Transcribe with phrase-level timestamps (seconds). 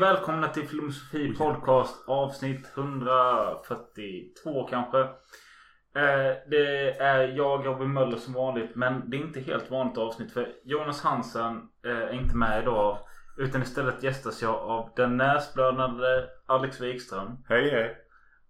[0.00, 5.00] Välkomna till Filosofi Podcast avsnitt 142 kanske.
[5.00, 10.32] Eh, det är jag Robin Möller som vanligt men det är inte helt vanligt avsnitt
[10.32, 12.98] för Jonas Hansen eh, är inte med idag.
[13.38, 17.44] Utan istället gästas jag av den näsblödande Alex Wikström.
[17.48, 17.96] Hej hej.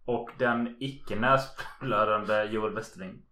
[0.05, 3.23] Och den icke näsblödande Joel Westerling.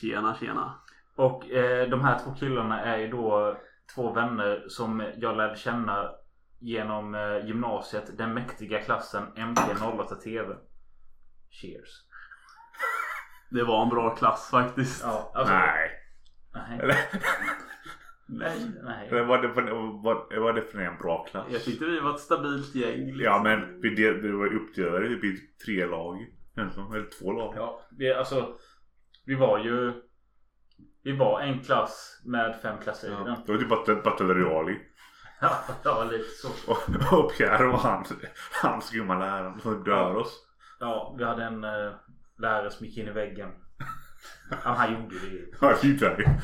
[0.00, 0.74] Tjena tjena.
[1.16, 3.56] Och eh, de här två killarna är ju då
[3.94, 6.10] två vänner som jag lärde känna
[6.60, 8.18] genom eh, gymnasiet.
[8.18, 10.54] Den mäktiga klassen MP08 TV.
[11.50, 11.88] Cheers.
[13.50, 15.02] Det var en bra klass faktiskt.
[15.04, 15.90] Ja, alltså, Nej.
[16.54, 16.78] Nej.
[18.30, 18.58] Nej.
[18.82, 19.24] nej.
[19.24, 21.46] vad, det, vad, vad, vad definierar en bra klass?
[21.50, 23.06] Jag tyckte vi var ett stabilt gäng.
[23.06, 23.20] liksom.
[23.24, 26.26] Ja men vi, del, vi var uppdelade typ i tre lag.
[26.56, 27.54] Eller två lag.
[27.56, 28.56] Ja, vi, alltså.
[29.26, 29.92] Vi var ju.
[31.02, 33.24] Vi var en klass med fem klasser i Ja.
[33.24, 33.58] den.
[33.58, 34.76] Det var typ Battle Royale.
[35.40, 36.48] Ja, ja, lite så.
[36.72, 38.04] Och, och Pierre och han,
[38.62, 40.44] hans grymma lärare som dör oss.
[40.80, 41.92] Ja, vi hade en uh,
[42.38, 43.50] lärare som gick in i väggen.
[44.50, 45.58] Ja, han gjorde det.
[45.60, 46.40] Ja, det.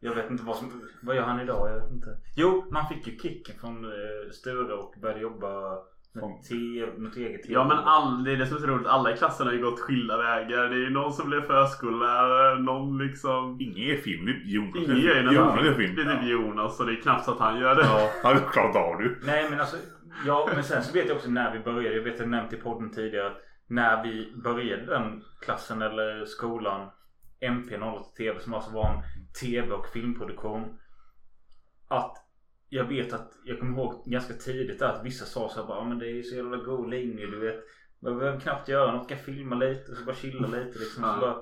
[0.00, 0.88] Jag vet inte vad som...
[1.02, 1.70] Vad gör han idag?
[1.70, 2.18] Jag vet inte.
[2.36, 5.78] Jo, man fick ju kicken från uh, Sture och började jobba
[6.14, 7.52] något eget te.
[7.52, 8.86] Ja men all, det är det som är så roligt.
[8.86, 10.68] Alla i klassen har ju gått skilda vägar.
[10.68, 12.58] Det är ju någon som blev förskollärare.
[12.58, 13.60] Någon liksom.
[13.60, 14.26] Ingen är film.
[14.26, 14.76] Det är Jonas.
[14.76, 15.94] Ingen ju Jonas är film.
[15.96, 17.82] Det är typ Jonas och det är knappt så att han gör det.
[17.82, 19.26] Ja, han klarat av det.
[19.26, 19.76] Nej men alltså.
[20.26, 21.96] Ja men sen så vet jag också när vi började.
[21.96, 23.26] Jag vet att jag nämnt i podden tidigare.
[23.26, 26.90] att När vi började den klassen eller skolan.
[27.40, 29.02] MP08 TV som alltså var en
[29.40, 30.78] TV och filmproduktion.
[31.88, 32.16] Att
[32.74, 35.84] jag vet att jag kommer ihåg ganska tidigt att vissa sa så här bara "Ja,
[35.84, 37.64] men det är ju så jävla god linje du vet.
[38.02, 39.08] Man behöver knappt göra något.
[39.08, 41.04] Kan filma lite och så bara chilla lite liksom.
[41.04, 41.36] Så bara,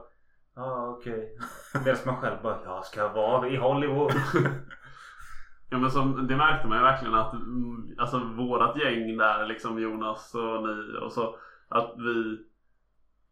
[0.57, 1.37] Ja okej.
[1.85, 4.13] Medan man själv bara jag ska vara i Hollywood.
[5.73, 9.79] Ja men som, det märkte man ju verkligen att mm, alltså vårat gäng där liksom
[9.83, 11.37] Jonas och ni och så
[11.69, 12.39] att vi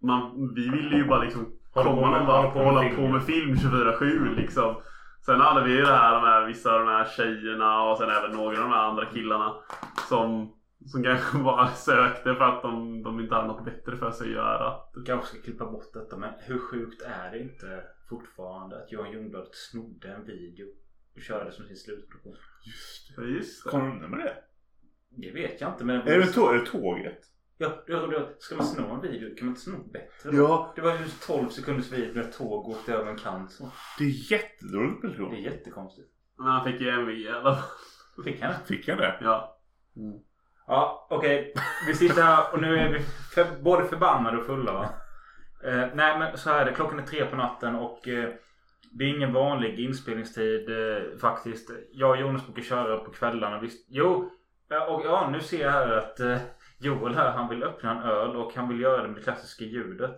[0.07, 4.35] man, vi ville ju bara liksom komma någon vart och hålla på med film 24-7
[4.37, 4.75] liksom.
[5.29, 8.11] Sen hade vi ju det här, de här, vissa av de här tjejerna och sen
[8.11, 9.55] även några av de här andra killarna
[10.09, 10.55] som,
[10.87, 14.33] som kanske bara sökte för att de, de inte hade något bättre för sig att
[14.33, 14.75] göra.
[14.95, 19.13] Du kanske ska klippa bort detta men hur sjukt är det inte fortfarande att Johan
[19.13, 20.67] Ljungdahl snodde en video
[21.17, 22.37] och körde som sin slutproduktion?
[22.67, 23.71] Just Ja, just det.
[23.71, 24.35] Kom du undan med det?
[25.11, 26.01] Det vet jag inte men...
[26.09, 27.19] Är det, tå- är det tåget?
[27.61, 30.37] Ja, ja, ja, ska man sno en video kan man inte sno bättre då?
[30.37, 30.73] Ja.
[30.77, 33.71] Det var ju 12 sekunders video när ett tåg åkte över en kant så.
[33.99, 36.09] Det är jättedåligt Det är jättekonstigt.
[36.39, 37.65] Men han fick ju MVG i alla fall.
[38.25, 38.59] Fick han det?
[38.67, 39.19] Fick jag det?
[39.21, 39.59] Ja.
[40.67, 41.55] Ja, okej.
[41.87, 43.01] Vi sitter här och nu är vi
[43.35, 44.89] för, både förbannade och fulla va?
[45.65, 46.73] Eh, nej men så här är det.
[46.73, 48.31] Klockan är tre på natten och eh,
[48.91, 51.71] det är ingen vanlig inspelningstid eh, faktiskt.
[51.93, 53.61] Jag och Jonas brukar köra på kvällarna.
[53.61, 54.31] Visst, jo,
[54.89, 56.39] och ja nu ser jag här att eh,
[56.81, 59.65] Joel här han vill öppna en öl och han vill göra det med det klassiska
[59.65, 60.11] ljudet.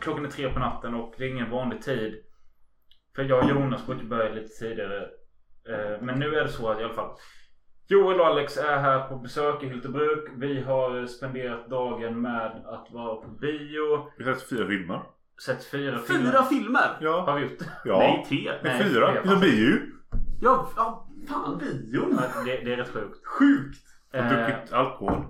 [0.00, 2.24] Klockan är tre på natten och det är ingen vanlig tid.
[3.18, 5.02] För jag och Jonas brukar börja lite tidigare.
[5.68, 7.10] Eh, Men nu är det så att i alla fall.
[7.88, 10.28] Joel och Alex är här på besök i Hyltebruk.
[10.36, 14.10] Vi har spenderat dagen med att vara på bio.
[14.18, 15.02] Vi har sett fyra filmer.
[15.46, 16.30] Sett fyra filmer.
[16.30, 16.98] Fyra filmer!
[17.00, 17.20] Ja.
[17.20, 17.58] Har vi gjort?
[17.84, 17.98] Ja.
[17.98, 18.52] Nej, tre.
[18.62, 19.22] Nej, fyra.
[19.22, 19.76] Vi har bio.
[20.40, 22.18] Ja, ja fan bion.
[22.34, 23.26] Ja, Det, det är rätt sjukt.
[23.26, 23.84] Sjukt!
[24.12, 25.24] Och Eh, druckit alkohol.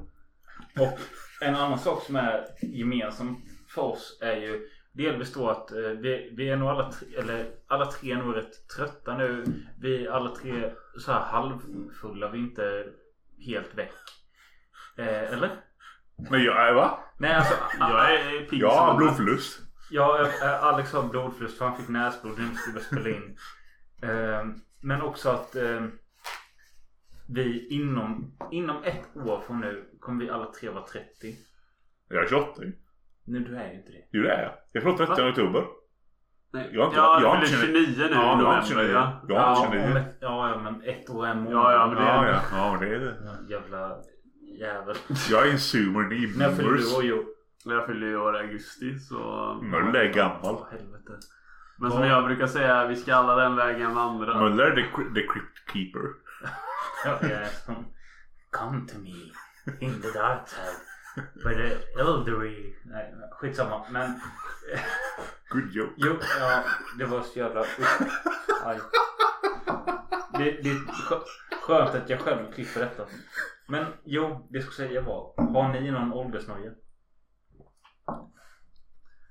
[0.80, 0.98] Och
[1.40, 3.36] en annan sak som är gemensam
[3.74, 7.46] för oss är ju delvis då att eh, vi, vi är nog alla tre, eller
[7.66, 9.44] alla tre är nog rätt trötta nu.
[9.80, 12.28] Vi är alla tre så här halvfulla.
[12.28, 12.84] Vi är inte
[13.46, 13.92] helt väck.
[14.96, 15.50] Eh, eller?
[16.30, 16.98] Men jag, va?
[17.18, 17.54] Nej alltså.
[17.78, 19.60] Jag är pigg Jag som har blodförlust.
[19.90, 23.38] Ja, eh, Alex har blodförlust för han fick näsblod när vi skulle spela in.
[24.02, 24.46] Eh,
[24.80, 25.86] Men också att eh,
[27.28, 31.36] vi inom, inom ett år från nu kommer vi alla tre vara 30.
[32.08, 32.62] Jag är 28
[33.28, 34.02] Nu du är ju inte det.
[34.12, 34.52] Jo det är jag.
[34.72, 35.64] Jag fyller 30 oktober.
[36.52, 36.68] Nej.
[36.72, 38.74] Jag har inte- ja, jag har jag inte fyller 29 nu Ja, du har inte
[38.74, 38.92] november.
[38.92, 38.92] 29.
[38.92, 39.20] Ja.
[39.28, 39.96] Jag har Ja, inte om 29.
[39.98, 41.58] ett, ja, ja, men ett år är en månad.
[41.64, 42.40] Ja, ja, men det- Ja, ja.
[42.52, 43.16] Ja, men det är det.
[43.24, 43.96] Ja, Jävla
[44.58, 44.96] jävel.
[45.30, 47.24] Jag är en sumer, ni är När fyller du år Jo?
[47.64, 49.18] Jag fyller ju år i augusti så...
[49.62, 50.40] Möller är gammal.
[50.54, 51.12] Åh, helvete.
[51.78, 54.40] Men som jag brukar säga, vi ska alla den vägen vandra.
[54.40, 54.82] Möller är the,
[55.20, 56.02] the crypt keeper.
[57.04, 57.74] Ja, jag är som,
[58.50, 59.10] Come to me
[59.86, 60.80] in the dark side.
[61.44, 62.74] By the elderly.
[62.84, 63.84] Nej, skitsamma.
[63.90, 64.20] Men.
[65.50, 65.92] Good joke.
[65.96, 66.62] Jo, ja,
[66.98, 67.64] det var så jävla...
[68.64, 68.78] Aj.
[70.32, 71.24] Det, det är skö-
[71.62, 73.02] skönt att jag själv klipper detta.
[73.68, 75.34] Men jo, det jag skulle säga var.
[75.36, 76.70] Har ni någon åldersnoja?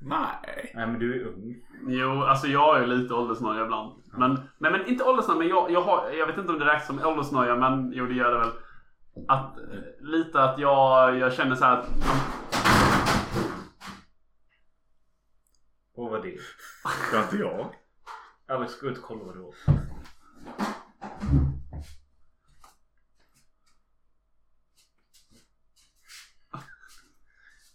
[0.01, 0.72] Nej.
[0.75, 1.56] Nej men du är ung.
[1.88, 4.04] Jo, alltså jag är ju lite åldersnoja ibland.
[4.18, 6.88] Men, nej men inte åldersnoja, men jag, jag, har, jag vet inte om det räknas
[6.88, 8.51] som åldersnoja, men jo det gör det väl.
[9.28, 9.64] Att, eh,
[10.00, 11.88] lite att jag, jag känner så här att
[15.96, 16.38] Vad var det?
[17.12, 17.75] Det var inte jag.
[18.48, 19.54] Alex, gå ut och kolla vad det var.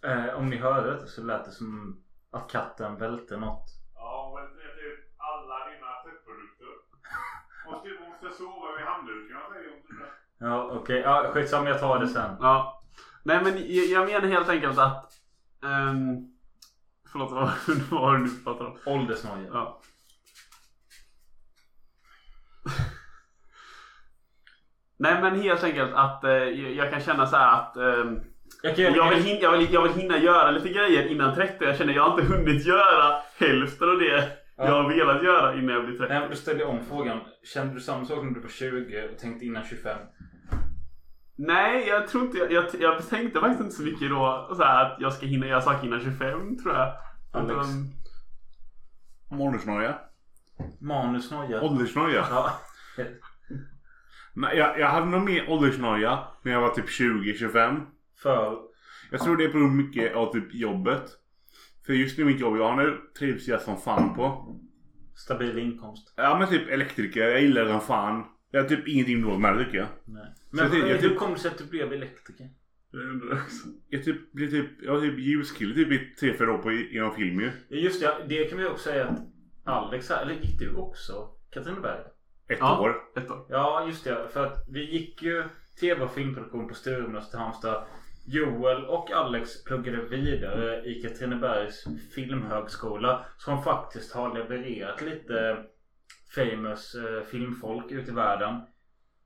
[0.05, 3.67] Eh, om ni hörde det så lät det som att katten välte något.
[3.94, 6.73] Ja, men det är typ alla dina tvättprodukter.
[7.67, 9.37] Måste, måste sova vid handduken.
[9.37, 10.01] Jag säger om du
[10.43, 12.37] Ja okej, ja, skitsamma jag tar det sen.
[12.41, 12.83] Ja.
[13.25, 15.12] Nej men jag, jag menar helt enkelt att...
[15.62, 16.29] Um,
[17.12, 17.50] förlåt, vad
[17.91, 18.77] var det du pratade om?
[18.87, 19.49] Åldersnoja.
[19.53, 19.81] Ja.
[24.99, 28.21] Nej men helt enkelt att eh, jag jag kan känna så här att ehm,
[28.62, 31.65] Jag kan jag, vill hin- jag, vill, jag vill hinna göra lite grejer innan 30.
[31.65, 34.65] Jag känner jag har inte hunnit göra hälften av det Ja.
[34.67, 36.12] jag har velat göra innan jag blir 30.
[36.12, 37.21] Nej, men då ställer jag om frågan.
[37.55, 39.99] Kände du samma sak när du var 20 och tänkte innan 25?
[41.47, 44.85] Nej, jag tror inte jag, jag, jag tänkte faktiskt inte så mycket då så här,
[44.85, 46.93] att jag ska hinna göra saker innan 25 tror jag.
[47.33, 47.53] Alex.
[47.53, 47.93] Utan-
[49.41, 49.99] Åldersnoja.
[50.81, 51.62] Manusnoja.
[51.62, 52.27] Åldersnoja.
[52.31, 52.53] Ja.
[54.35, 57.81] Nej, jag, jag hade nog mer åldersnoja när jag var typ 20-25.
[58.23, 58.59] För
[59.11, 61.03] Jag tror det beror mycket av typ jobbet.
[61.87, 64.56] För just nu mitt jobb, jag har nu trivs jag som fan på.
[65.17, 66.15] stabil inkomst.
[66.17, 68.25] Ja men typ elektriker, jag gillar den fan.
[68.54, 69.88] Jag har typ ingenting emot med det tycker jag.
[70.04, 70.26] Nej.
[70.50, 72.49] Men jag tycker- jag hur typ- kom det sig att du blev elektriker?
[72.93, 73.69] Undrar jag också.
[73.88, 77.14] Jag typ blir typ, jag var typ ljuskille typ i tre, fyra år på inom
[77.14, 77.50] film ju.
[77.69, 79.19] Ja, just det, det kan vi också säga att
[79.64, 82.00] Alex här, eller gick du också Katrineberg?
[82.49, 82.81] Ett Ja.
[82.81, 82.94] år.
[83.16, 83.46] Ett år.
[83.49, 84.28] Ja, just det.
[84.32, 85.44] För att vi gick ju
[85.81, 87.84] tv och filmproduktion på Sturemnäs i Halmstad.
[88.26, 91.84] Joel och Alex pluggade vidare i Katrinebergs
[92.14, 93.25] filmhögskola.
[93.38, 95.56] Som faktiskt har levererat lite
[96.34, 98.55] famous eh, filmfolk ut i världen.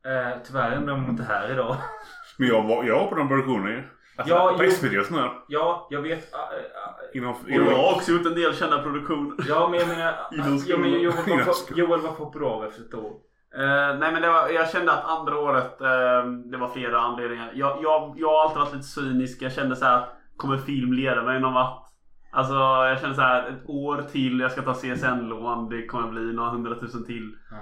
[0.06, 1.76] Eh, tyvärr är de inte här idag.
[2.38, 3.82] Men jag var, jag var på den produktionen ju.
[4.16, 4.70] Alltså, Ja, på jo.
[4.70, 5.30] SVT sådär.
[5.48, 6.34] Ja, jag vet.
[6.34, 9.34] ah, ah, Inom, Och jag har också gjort en del kända produktioner.
[9.48, 10.14] Ja, men jag menar...
[10.66, 11.78] Ja, men Joel, var, skolan.
[11.78, 13.12] Joel var på bra efter ett år.
[13.54, 17.50] Eh, nej men det var, jag kände att andra året, eh, det var flera anledningar.
[17.54, 19.42] Jag, jag, jag har alltid varit lite cynisk.
[19.42, 21.85] Jag kände så här att kommer film leda mig någon vart?
[22.30, 26.32] Alltså jag kände så här ett år till, jag ska ta CSN-lån, det kommer bli
[26.32, 27.36] några hundratusen till.
[27.50, 27.56] Ja.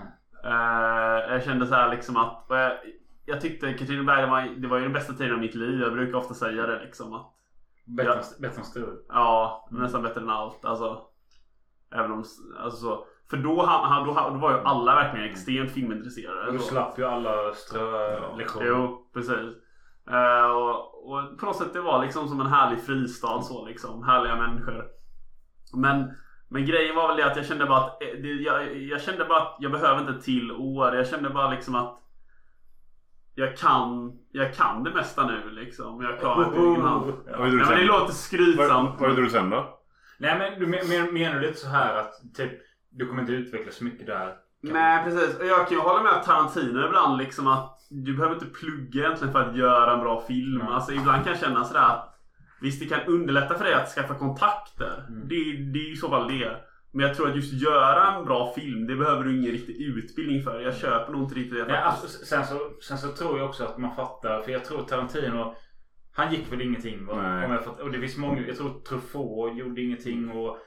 [0.50, 2.72] Eh, jag kände så här liksom att, och jag,
[3.26, 5.80] jag tyckte Katrineberg det var, det var ju den bästa tiden av mitt liv.
[5.80, 7.30] Jag brukar ofta säga det liksom att
[7.86, 8.16] Bättre, Ja.
[8.16, 8.92] än- bättre än Sture.
[9.08, 9.82] Ja, Mm.
[9.82, 10.64] nästan bättre än allt.
[10.64, 11.02] Alltså,
[11.94, 12.24] även om,
[12.58, 13.06] alltså så.
[13.30, 16.52] För då, han, han, då, då var ju alla verkligen extremt filmintresserade.
[16.52, 16.64] Du så.
[16.64, 18.66] slapp ju alla strölektioner.
[18.66, 19.38] Jo, precis.
[20.10, 24.02] Eh, och, och på något sätt det var liksom som en härlig fristad så liksom.
[24.02, 24.84] Härliga människor.
[25.74, 26.12] Men,
[26.48, 29.24] men grejen var väl det att jag kände bara att eh, det, jag, jag kände
[29.24, 30.94] bara att jag behöver inte ett till år.
[30.94, 32.00] Jag kände bara liksom att
[33.34, 36.02] jag kan, jag kan det mesta nu liksom.
[36.02, 37.12] Jag klarar det på egen hand.
[37.26, 37.86] Du men det sen?
[37.86, 39.00] låter skrytsamt.
[39.00, 39.80] vad gjorde du sen då?
[40.18, 42.52] Nej men du men, men, menar du lite så här att typ
[42.90, 44.36] du kommer inte utvecklas så mycket där?
[44.60, 45.38] Nej precis.
[45.40, 47.73] Och jag kan ju hålla med Tarantino ibland liksom att
[48.04, 50.58] du behöver inte plugga egentligen för att göra en bra film.
[50.58, 50.68] Nej.
[50.70, 52.14] Alltså ibland kan jag känna sådär att
[52.64, 55.04] Visst det kan underlätta för dig att skaffa kontakter.
[55.08, 55.28] Mm.
[55.28, 55.34] Det,
[55.72, 56.56] det är i så fall det.
[56.90, 60.42] Men jag tror att just göra en bra film det behöver du ingen riktig utbildning
[60.42, 60.60] för.
[60.60, 63.64] Jag köper nog inte riktigt det Nej, alltså, sen, så, sen så tror jag också
[63.64, 64.42] att man fattar.
[64.42, 65.54] För jag tror Tarantino.
[66.12, 67.22] Han gick väl ingenting va?
[67.22, 67.46] Nej.
[67.46, 68.46] Om jag, fatt, och det finns många.
[68.46, 70.30] Jag tror Truffaut gjorde ingenting.
[70.30, 70.58] Och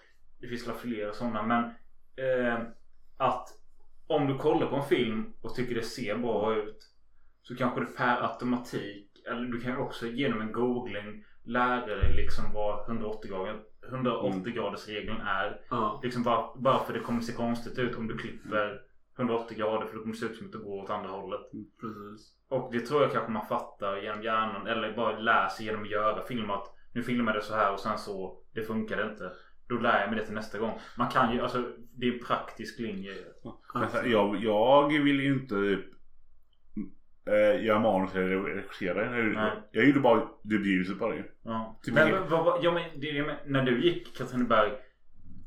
[0.42, 1.44] det finns väl flera sådana.
[1.44, 1.64] Men
[2.26, 2.60] eh,
[3.18, 3.48] att
[4.08, 6.78] om du kollar på en film och tycker det ser bra ut.
[7.48, 9.24] Så kanske det per automatik.
[9.26, 14.54] Eller du kan ju också genom en googling lära dig liksom vad 180 grader 180
[14.54, 15.62] graders regeln är.
[15.70, 16.00] Ja.
[16.04, 18.82] Liksom bara, bara för det kommer se konstigt ut om du klipper
[19.20, 21.42] 180 grader för då kommer det se ut som att det går åt andra hållet.
[21.82, 22.34] Precis.
[22.50, 26.26] Och det tror jag kanske man fattar genom hjärnan eller bara läser genom att göra
[26.26, 29.32] film att nu filmar det så här och sen så det funkar inte.
[29.70, 30.80] Då lär jag mig det till nästa gång.
[30.98, 31.64] Man kan ju, alltså
[31.96, 33.14] det är en praktisk linje.
[34.06, 35.80] Jag, jag vill ju inte
[37.28, 39.18] äh, göra manus eller regissera.
[39.18, 39.52] Jag, Nej.
[39.72, 41.24] jag gjorde bara debut på det.
[41.44, 41.80] Ja.
[41.84, 44.72] Typ Men vad, vad, ja, men det, när du gick Katrineberg.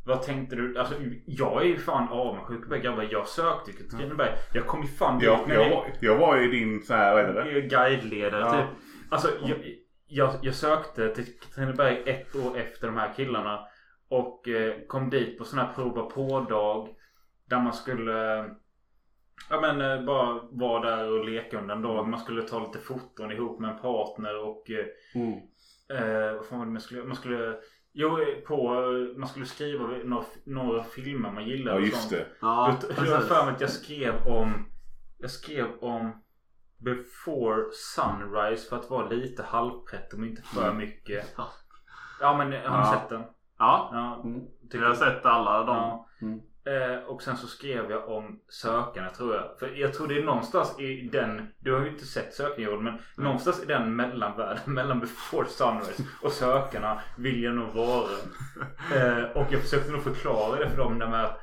[0.07, 0.79] Vad tänkte du?
[0.79, 0.95] Alltså
[1.27, 3.09] jag är ju fan avundsjuk på grabbar.
[3.11, 4.31] Jag sökte till Katrineberg.
[4.55, 5.27] Jag kom ju fan dit.
[5.27, 7.61] Jag, jag, var, jag var ju din så här, vad heter det?
[7.61, 8.51] Guideledare Ja.
[8.53, 8.67] typ.
[9.11, 9.59] Alltså jag,
[10.07, 13.61] jag, jag sökte till Katrineberg ett år efter de här killarna.
[14.09, 16.89] Och eh, kom dit på sån här prova på-dag.
[17.49, 18.45] Där man skulle
[19.49, 22.09] Ja men eh, bara vara där och leka under en dag.
[22.09, 25.39] Man skulle ta lite foton ihop med en partner och eh, Mm.
[25.93, 27.05] Eh, vad fan var det man skulle...
[27.05, 27.57] Man skulle
[27.93, 28.81] jo, på,
[29.17, 31.77] man skulle skriva några, några filmer man gillade.
[31.77, 32.11] Ja och just sånt.
[32.13, 32.27] det.
[32.41, 33.29] Ja, Jag jag har precis.
[33.29, 34.67] för mig att jag skrev om...
[35.19, 36.23] Jag skrev om
[36.79, 40.77] Before Sunrise för att vara lite halvprätt om inte för Mm.
[40.77, 41.35] mycket.
[41.37, 41.49] Ja.
[42.21, 42.93] Ja men har ni Ja.
[43.01, 43.23] sett den?
[43.59, 44.23] Ja, Ja.
[44.25, 44.41] Mm.
[44.63, 45.77] tycker- jag har sett alla de.
[45.77, 46.09] Ja.
[46.23, 46.41] Mm.
[46.67, 49.59] Eh, och sen så skrev jag om sökarna tror jag.
[49.59, 51.49] För jag tror det är någonstans i den.
[51.59, 56.33] Du har ju inte sett Joel, men någonstans i den mellanvärlden mellan Before Sunrise och
[56.33, 58.09] sökarna vill jag nog vara.
[58.95, 61.41] Eh, och jag försökte nog förklara det för dem där med att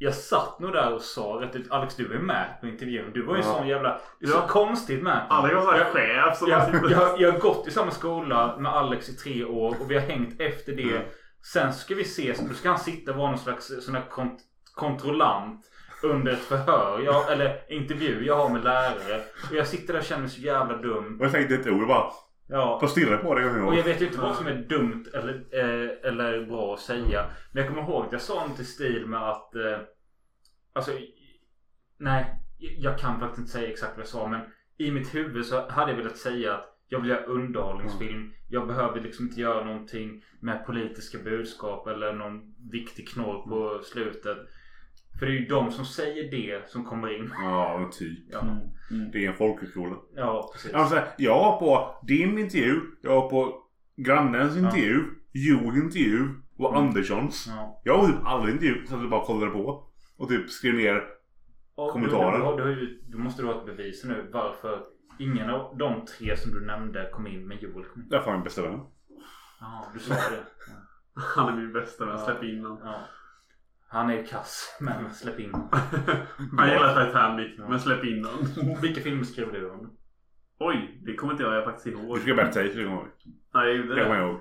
[0.00, 3.10] jag satt nog där och sa rätt ut Alex du är med på intervjun.
[3.14, 3.54] Du var ju en Ja.
[3.54, 4.00] sån jävla...
[4.20, 4.46] Du är så Ja.
[4.48, 5.26] konstigt med.
[5.28, 6.90] Alex var Jag- chef som jag, sitter...
[6.90, 10.02] jag, jag har gått i samma skola med Alex i tre år och vi har
[10.02, 11.02] hängt efter det.
[11.52, 12.48] Sen ska vi ses.
[12.48, 14.40] Då ska han sitta och vara någon slags sån här kont-
[14.74, 15.64] kontrollant
[16.02, 17.00] under ett förhör.
[17.00, 19.22] Jag, eller intervju jag har med lärare.
[19.50, 21.16] Och jag sitter där och känner mig så jävla dum.
[21.20, 22.12] Och jag tänkte ett ord bara.
[22.48, 22.78] Ja.
[22.80, 23.44] Bara stirra på dig.
[23.44, 27.24] Och jag vet ju inte vad som är dumt eller, eh, eller bra att säga.
[27.52, 29.54] Men jag kommer ihåg att jag sa något i stil med att...
[29.54, 29.78] Eh,
[30.72, 30.92] alltså...
[31.98, 34.26] Nej, jag kan faktiskt inte säga exakt vad jag sa.
[34.28, 34.40] Men
[34.78, 38.32] i mitt huvud så hade jag velat säga att jag vill göra underhållningsfilm.
[38.48, 44.38] Jag behöver liksom inte göra någonting med politiska budskap eller någon viktig knorr på slutet.
[45.18, 47.32] För det är ju de som säger det som kommer in.
[47.42, 48.18] Ja typ.
[48.32, 48.42] Ja,
[48.90, 49.10] Mm.
[49.10, 49.96] Det är en folkhögskola.
[50.14, 50.72] ja precis.
[50.74, 52.80] Alltså, jag var på din intervju.
[53.02, 53.62] Jag var på
[53.96, 55.04] grannens intervju.
[55.32, 56.28] Joels intervju.
[56.58, 56.86] Och Mm.
[56.88, 57.46] Anderssons.
[57.48, 57.80] Ja.
[57.84, 59.84] Jag var typ alla intervjuer så att jag bara kollade på.
[60.18, 61.02] Och typ skrev ner.
[61.74, 62.38] Och Kommentarer.
[62.38, 62.74] Då, då, då,
[63.08, 64.82] då måste du ha ett bevis nu varför
[65.18, 68.08] ingen av de tre som du nämnde kom in men Joel kom in.
[68.08, 68.80] Därför var min bästa vän.
[69.60, 70.44] Ja, du sa det.
[71.36, 72.18] Han är min bästa vän.
[72.18, 72.78] Släpp in honom.
[72.84, 73.00] Ja.
[73.90, 75.68] Han är ju kass, men släpp in honom.
[76.58, 77.68] Han gillar Titanic, Ja.
[77.68, 78.76] men släpp in honom.
[78.82, 79.96] Vilka filmer skrev du om?
[80.58, 82.18] Oj, det kommer inte jag faktiskt Du ihåg.
[82.18, 83.08] skrev Bad Taste, det kommer jag ihåg.
[83.54, 84.22] Nej, jag gjorde Det kommer det.
[84.22, 84.40] jag ihåg.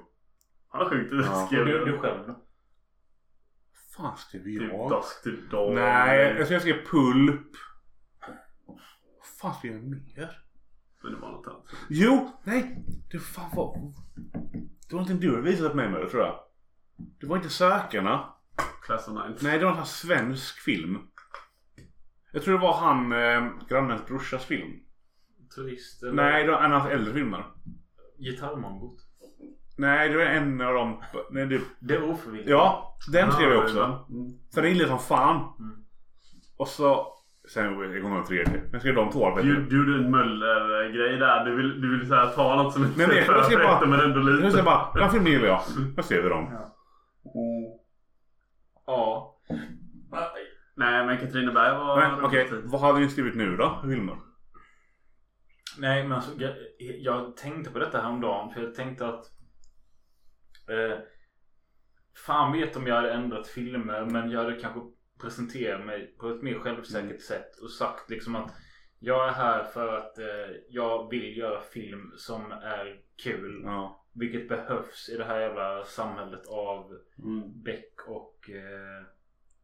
[0.73, 1.09] Ja, sjukt.
[1.11, 1.45] Du Ja.
[1.47, 1.85] skrev Och du, det.
[1.91, 2.43] du själv då?
[3.97, 4.89] fan skrev Typ jag?
[4.89, 5.75] Dusk to Dawn.
[5.75, 7.47] Nej, jag jag skrev Pulp.
[9.17, 10.37] Vad fan skrev jag mer?
[11.07, 11.63] Men det var något annat.
[11.89, 12.83] Jo, nej.
[13.11, 13.77] Det fan var...
[14.87, 16.39] Det var någonting du hade visat mig med tror jag.
[17.19, 18.33] Det var inte Sökarna.
[18.81, 19.41] Class of Nines.
[19.41, 19.85] Nej, det var en sån här
[20.19, 20.97] svensk film.
[22.31, 24.73] Jag tror det var han, eh, grannens brorsas film.
[25.55, 26.13] Turist eller?
[26.13, 27.45] Nej, det var en av hans äldre filmer.
[28.17, 28.99] Gitarrmongot?
[29.77, 31.03] Nej, det var en av dem.
[31.31, 31.61] Nej, det...
[31.79, 32.49] Det är ofrivilligt.
[32.49, 34.05] Ja, den skrev jag också.
[34.09, 34.39] Mm.
[34.53, 35.53] För den gillade jag som fan.
[35.59, 35.85] Mm.
[36.57, 37.16] Och så...
[37.47, 38.53] Sen ihåg den tredje.
[38.53, 39.35] Men jag skrev de två.
[39.35, 39.63] Du, du.
[39.65, 41.45] du gjorde en Möller-grej där.
[41.45, 43.85] Du vill, du vill så här, ta något som inte är jag för ska bara-
[43.85, 44.41] men ändå Nu lite.
[44.51, 45.61] säger jag bara, den filmen gillar jag.
[45.95, 46.49] Jag skrev vi dem.
[46.51, 46.73] Ja.
[48.85, 49.33] Ja.
[50.75, 51.97] Nej, men Katrineberg var...
[51.97, 53.79] Men okej, vad hade ni skrivit nu då?
[53.83, 54.17] Filmer?
[55.79, 59.25] Nej men alltså jag, jag tänkte på detta häromdagen för jag tänkte att
[60.69, 60.97] eh,
[62.25, 64.79] Fan vet om jag hade ändrat filmer men jag hade kanske
[65.21, 68.51] presenterat mig på ett mer självsäkert sätt och sagt liksom att
[68.99, 73.61] Jag är här för att eh, jag vill göra film som är kul.
[73.65, 74.03] Ja.
[74.13, 77.63] Vilket behövs i det här jävla samhället av Mm.
[77.63, 79.05] Beck och eh,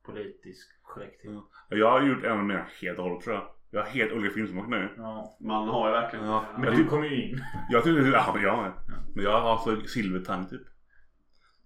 [0.03, 1.31] politisk korrekthet.
[1.31, 1.47] Ja.
[1.69, 3.47] Jag har gjort en av mina helt och hållet tror jag.
[3.69, 4.89] Jag har helt olika filmsmak nu.
[4.97, 5.37] Ja.
[5.39, 6.25] Man har ju verkligen...
[6.25, 6.45] Ja.
[6.57, 7.39] Men du kom ju in.
[7.69, 8.71] Jag tyckte ja, jag med.
[9.15, 10.61] Men jag har alltså silvertang typ.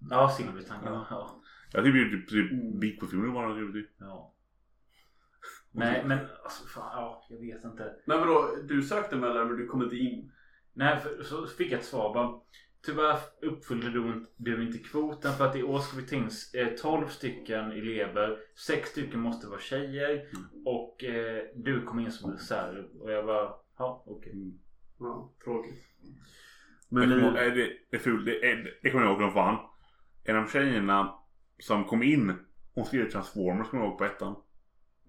[0.09, 0.79] Ja, Silvertang.
[0.85, 1.41] Ja.
[1.73, 1.79] Ja.
[1.81, 1.83] ja.
[1.83, 3.89] Jag typ gjort typ, typ Bigfoot-filmer bara typ.
[3.99, 4.33] ja.
[5.71, 7.83] Nej men alltså fan, ja, jag vet inte.
[8.05, 10.31] Nej men då, du sökte Möller men du kom inte in.
[10.73, 12.39] Nej, för, så fick jag ett svar bara.
[12.85, 17.71] Tyvärr uppfyllde du, inte- du inte kvoten för att i årskull finns eh, 12 stycken
[17.71, 18.37] elever.
[18.67, 20.27] 6 stycken måste vara tjejer.
[20.65, 22.85] Och eh, du kom in som reserv.
[23.01, 24.33] Och jag bara, ja okej.
[24.99, 25.83] Ja, tråkigt.
[26.89, 29.57] Men Men det, är det, det, det, är, det kommer jag ihåg som fan.
[30.23, 31.13] En av tjejerna
[31.59, 32.33] som kom in.
[32.75, 34.35] Hon skrev Transformers kommer jag ihåg på ettan.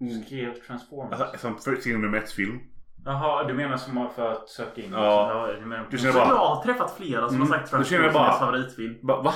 [0.01, 0.23] Mm.
[0.23, 1.19] Skrev Transformers.
[1.21, 2.59] Alltså, som för sin nummer ett film.
[3.05, 4.91] Jaha, du menar som för att söka in?
[4.91, 5.47] Ja.
[5.59, 7.47] du menar Du känner bara- jag har träffat flera som Mm.
[7.51, 8.95] har sagt Transformers bara- är deras favoritfilm.
[9.07, 9.21] Va?
[9.23, 9.33] va?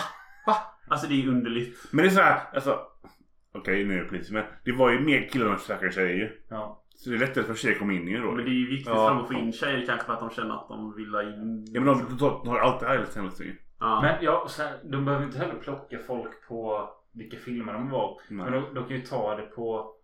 [0.89, 1.77] Alltså det är underligt.
[1.91, 2.79] Men det är så här, alltså.
[3.55, 6.35] Okej nu är det politiskt men det var ju mer killar än säkra tjejer.
[6.49, 6.83] Ja.
[6.95, 8.31] Så det är lättare för tjejer att komma in i det då.
[8.31, 8.95] Men det är ju viktigt Ja.
[8.95, 11.21] för dem att få in tjejer kanske för att de känner att de vill ha
[11.23, 11.65] in...
[11.73, 13.55] Ja men de, de, de har alltid härligt hela tiden.
[13.79, 14.01] Ja.
[14.01, 18.19] Men ja, sen, de behöver inte heller plocka folk på vilka filmer de var.
[18.29, 18.43] Nej.
[18.49, 19.95] Men de, de kan ju ta det på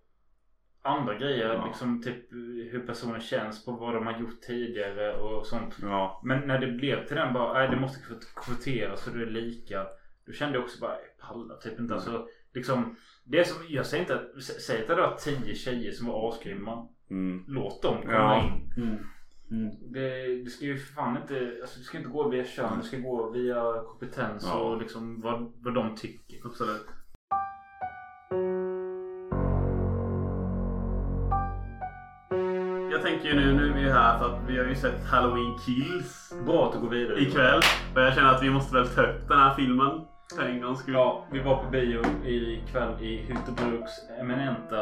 [0.82, 1.54] andra grejer.
[1.54, 1.66] Ja.
[1.66, 2.32] Liksom typ
[2.72, 5.78] hur personen känns på vad de har gjort tidigare och sånt.
[5.82, 6.22] Ja.
[6.24, 9.26] Men när det blev till den bara, nej det måste kvot- kvoteras så det är
[9.30, 9.88] lika.
[10.26, 10.96] Då kände jag också bara,
[11.28, 11.94] pallar typ inte.
[11.94, 15.92] Alltså, liksom, det som, jag säger inte att, sä- säg att det var tio tjejer
[15.92, 16.88] som var asgrymma.
[17.10, 17.44] Mm.
[17.48, 18.44] Låt dem komma Ja.
[18.44, 18.84] in.
[18.84, 18.98] Mm.
[19.52, 19.92] Mm.
[19.94, 22.78] Det, det ska ju för fan inte, alltså, det ska inte gå via kön.
[22.78, 24.60] Det ska gå via kompetens Ja.
[24.60, 26.38] och liksom vad, vad de tycker.
[26.46, 26.88] Absolut.
[33.10, 35.60] Tänker ju nu, nu är vi ju här för att vi har ju sett Halloween
[35.60, 37.20] Kills Bra att du går vidare.
[37.20, 37.62] ikväll.
[37.96, 40.02] Och jag känner att vi måste väl ta upp den här filmen
[40.36, 40.94] för en gångs skull.
[40.94, 44.78] Ja, vi var på bio ikväll i Hytterbruks eminenta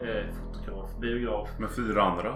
[0.00, 1.48] eh, fotograf, biograf.
[1.58, 2.34] Med fyra andra.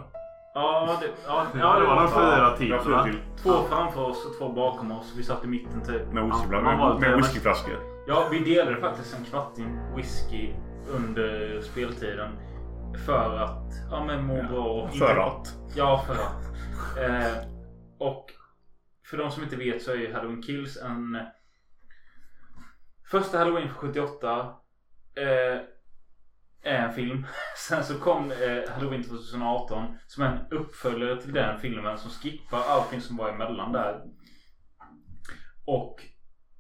[0.55, 2.79] Ja, det, ja, Ja, det var de fyra till.
[2.85, 3.15] Fyra.
[3.43, 5.13] Två framför oss och två bakom oss.
[5.17, 6.13] Vi satt i mitten typ.
[6.13, 7.77] Med Ja, med, med whiskyflaskor.
[8.07, 10.53] Ja, vi delade faktiskt en kvarting whisky
[10.89, 12.29] under speltiden.
[12.99, 15.57] För att, ja men må Ja, bra För att.
[15.77, 16.45] Ja, för att.
[16.99, 17.49] Eh,
[17.99, 18.31] och
[19.05, 21.15] för de som inte vet så är ju Halloween Kills en...
[21.15, 21.23] eh,
[23.11, 24.55] Första Halloween för 78
[25.15, 25.61] eh,
[26.63, 27.27] är en film.
[27.69, 33.01] Sen så kom eh, Halloween 2018 som en uppföljare till den filmen som skippar allting
[33.01, 34.03] som var emellan där.
[35.65, 36.05] Och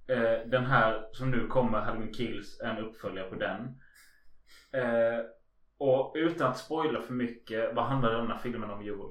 [0.06, 3.80] eh, den här som nu kommer, Halloween Kills, är en uppföljare på den.
[5.84, 9.10] Och utan att spoila för mycket, vad handlar den här filmen om Joel?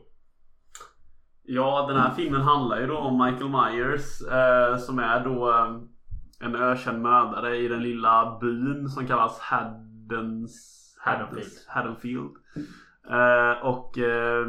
[1.44, 5.78] Ja, den här filmen handlar ju då om Michael Myers eh, som är då eh,
[6.40, 11.52] en ökänd mördare i den lilla byn som kallas Haddens, Haddonfield.
[11.68, 12.32] Haddonfield.
[13.10, 14.48] Eh, och eh,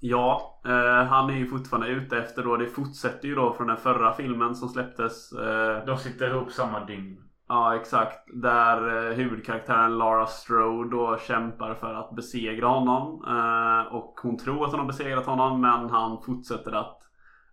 [0.00, 2.56] ja, eh, han är ju fortfarande ute efter då.
[2.56, 5.32] Det fortsätter ju då från den förra filmen som släpptes.
[5.32, 7.27] Eh, De sitter ihop samma dygn.
[7.48, 8.18] Ja exakt.
[8.42, 13.24] Där eh, huvudkaraktären Lara Strode då kämpar för att besegra honom.
[13.26, 16.98] Eh, och hon tror att hon har besegrat honom men han fortsätter att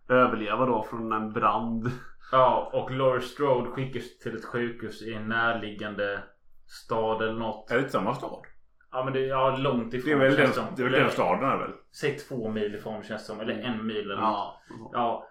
[0.08, 1.90] överleva då från en brand.
[2.32, 6.22] Ja, och Laurie Strode skickas till ett sjukhus i en närliggande
[6.66, 7.70] stad eller något.
[7.70, 8.42] Är det inte samma stad?
[8.92, 10.64] Ja men det är ja, långt ifrån Det är väl den, som.
[10.76, 11.70] det är väl den staden är väl?
[12.00, 13.40] Säg två mil ifrån känns det som.
[13.40, 14.22] Eller en mil eller något.
[14.22, 14.60] Ja.
[14.92, 15.26] Ja.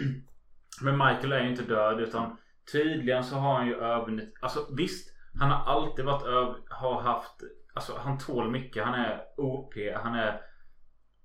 [0.82, 2.36] Men Michael är ju inte död utan
[2.72, 4.34] tydligen så har han ju övervunnit.
[4.40, 5.12] Alltså visst.
[5.38, 7.42] Han har alltid varit över, har haft.
[7.74, 8.84] Alltså han tål mycket.
[8.84, 9.74] Han är OP.
[9.94, 10.40] Han är.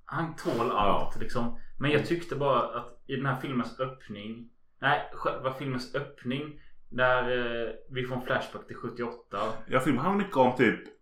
[0.06, 1.60] Han tål allt liksom.
[1.80, 4.50] Men jag tyckte bara att i den här filmens öppning.
[4.82, 6.60] Nej, själva filmens öppning.
[6.90, 9.38] Där eh, vi får en flashback till 78.
[9.68, 11.01] Jag filmar han mycket om typ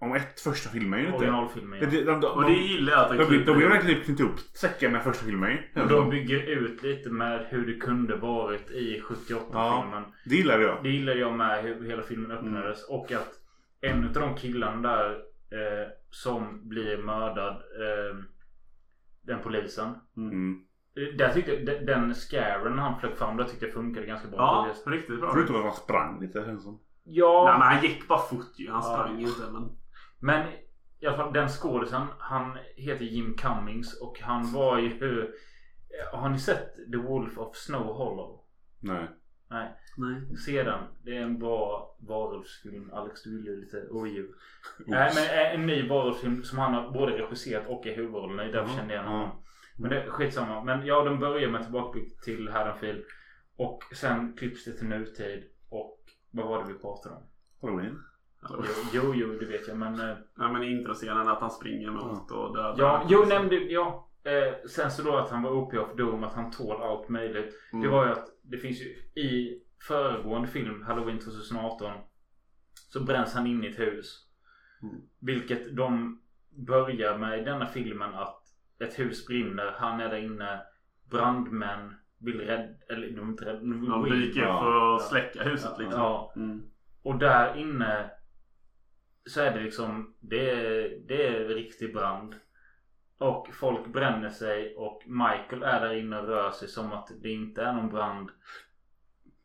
[0.00, 1.18] om ett första filmen ju inte.
[1.18, 1.80] Originalfilmen.
[1.80, 4.04] De, de, de, de, Och det gillar jag att de, de, de, har verkligen typ
[4.04, 5.82] knytt ihop säcken med första filmen ju.
[5.82, 10.02] Och de bygger ut lite med hur det kunde varit i 78-filmen.
[10.24, 10.82] Det gillar jag.
[10.82, 12.84] Det gillade jag med hur hela filmen öppnades.
[12.88, 13.30] Och att
[13.80, 15.10] en av de killarna där
[15.50, 17.52] eh, som blir mördad.
[17.56, 18.16] Eh,
[19.22, 19.94] den polisen.
[20.16, 20.60] Mm.
[20.96, 24.28] Eh, Där tyckte jag, den- scaren när han flög fram där tyckte jag funkade ganska
[24.28, 24.38] bra.
[24.38, 24.86] Ja, faktiskt.
[24.86, 25.32] riktigt bra.
[25.32, 26.58] Förutom att han sprang lite
[27.04, 28.70] ja Nej men han gick bara fort ju.
[28.70, 28.92] Han Ja.
[28.94, 29.79] sprang ju inte men.
[30.20, 30.46] Men
[31.00, 32.06] i alla fall den skådisen.
[32.18, 35.22] Han heter Jim Cummings och han var ju...
[35.22, 38.44] eh, Har ni sett The Wolf of Snow Hollow?
[38.80, 39.08] Nej.
[39.50, 39.74] Nej.
[39.96, 40.36] Nej.
[40.36, 40.84] Se den.
[41.02, 42.90] Det är en bra varulvsfilm.
[42.92, 44.34] Alex du gillar ju lite odjur.
[44.86, 48.52] Nej men eh, en ny varulvsfilm som han har både regisserat och är huvudrollen i.
[48.52, 49.42] Därför Ja, kände jag honom.
[49.76, 50.64] Men det är skitsamma.
[50.64, 53.04] Men ja, de börjar med tillbakablick till Haddonfield.
[53.56, 55.44] Och sen klipps det till nutid.
[55.68, 55.98] Och
[56.30, 57.22] vad var det vi pratade om?
[57.62, 58.02] Halloween.
[58.92, 59.76] Jo, jo, det vet jag.
[59.76, 62.74] Men eh, Ja men introscenen att han springer mot och dödar.
[62.78, 64.06] ja, jo nämnde ja.
[64.24, 66.24] Eh, sen så då att han var OP of Doom.
[66.24, 67.54] Att han tål allt möjligt.
[67.72, 67.82] Mm.
[67.84, 68.86] Det var ju att det finns ju
[69.22, 71.92] i föregående film Halloween 2018
[72.74, 74.26] så bränns han in i ett hus.
[74.82, 74.94] Mm.
[75.20, 76.20] Vilket de
[76.66, 78.42] börjar med i denna filmen att
[78.84, 79.74] ett hus brinner.
[79.78, 80.60] Han är där inne.
[81.10, 83.58] Brandmän vill rädda, eller de är inte rädda.
[83.58, 84.12] De, vill De gå in.
[84.12, 86.00] dyker för att släcka huset liksom.
[86.00, 86.32] Ja.
[86.36, 86.62] Mm.
[87.02, 88.10] Och där inne
[89.26, 92.34] så är det liksom det är, det är riktig brand.
[93.18, 97.28] Och folk bränner sig och Michael är där inne och rör sig som att det
[97.30, 98.30] inte är någon brand.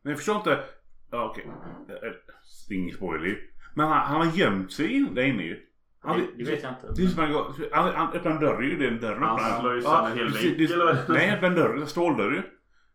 [0.02, 0.64] Men jag förstår inte.
[1.12, 1.46] Ja okej.
[1.90, 2.12] Eh,
[2.70, 3.38] Det är ingen spoiler.
[3.76, 5.60] Men han, han har gömt sig in där inne ju.
[6.00, 6.94] Han, Det, det vet jag inte.
[6.96, 8.78] Det är som han, går, han, han öppnar en dörr ju.
[8.90, 10.98] Den dörren Han öppnar slår ju Ja, sönder en hel det- vägg det- eller vad?
[11.10, 11.76] Nej, öppnar en dörr.
[11.78, 12.42] En ståldörr ju.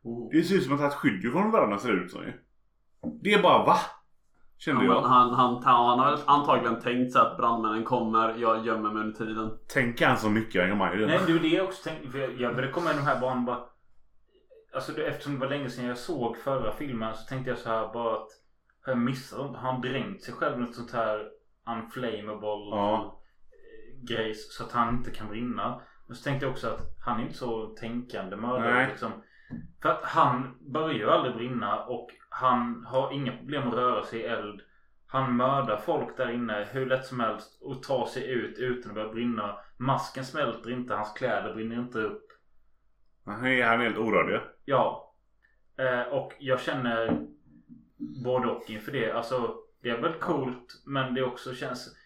[0.02, 0.30] Oh.
[0.32, 2.22] Det ser ut som att han har ett skydd från varandra ser det ut som
[2.22, 2.32] ju.
[3.22, 3.76] Det är bara va?
[4.64, 5.02] Kände jag.
[5.02, 8.34] han, han, han har antagligen tänkt sig att brandmännen kommer.
[8.38, 9.50] Jag gömmer mig under tiden.
[9.74, 11.32] Tänker han så mycket engagemang i Nej det?
[11.32, 12.08] det är det jag också tänkte.
[12.10, 13.60] För jag, jag började komma i de här banorna bara.
[14.74, 17.68] Alltså det, eftersom det var länge sedan jag såg förra filmen så tänkte jag så
[17.68, 18.28] här bara att.
[18.84, 19.38] Har jag missat?
[19.56, 21.28] Har han dränkt sig själv i något sånt här
[21.76, 23.20] unflammable Ja.
[23.50, 25.80] eh, grejs så att han inte kan brinna?
[26.06, 28.88] Men så tänkte jag också att han är inte så tänkande mördare Nej.
[28.88, 29.10] liksom.
[29.82, 34.20] För att han börjar ju aldrig brinna och han har inga problem att röra sig
[34.20, 34.60] i eld.
[35.06, 38.94] Han mördar folk där inne hur lätt som helst och tar sig ut utan att
[38.94, 39.56] börja brinna.
[39.76, 42.26] Masken smälter inte, hans kläder brinner inte upp.
[43.24, 44.40] Han är, han är helt orörlig.
[44.64, 45.14] Ja.
[45.78, 47.20] Eh, och jag känner
[48.24, 49.12] både och inför det.
[49.12, 51.96] Alltså det är väl coolt men det också känns...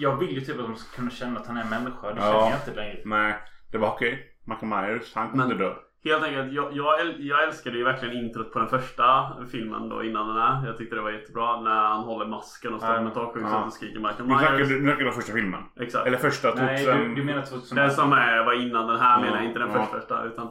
[0.00, 2.12] Jag vill ju typ att de ska kunna känna att han är en människa.
[2.12, 2.32] Det Ja.
[2.32, 3.02] känner jag inte längre.
[3.04, 3.34] Nej,
[3.72, 4.36] det var okej.
[4.44, 5.74] Michael Myers, han kommer inte dö.
[6.04, 10.28] Helt enkelt, jag, jag, jag älskade ju verkligen introt på den första filmen då innan
[10.28, 10.66] den här.
[10.66, 13.00] Jag tyckte det var jättebra när han håller masken och står Ja.
[13.00, 13.64] med Ja.
[13.64, 14.24] och skriker Michael
[14.58, 14.68] Myers.
[14.68, 15.60] du snackar om första filmen.
[15.80, 16.06] Exakt.
[16.06, 17.08] Eller första Nej, 2000...
[17.08, 17.76] du, du menar 2000?
[17.76, 19.86] Den som är, var innan den här Ja, menar jag, inte den ja.
[19.92, 20.24] första.
[20.24, 20.48] Utan,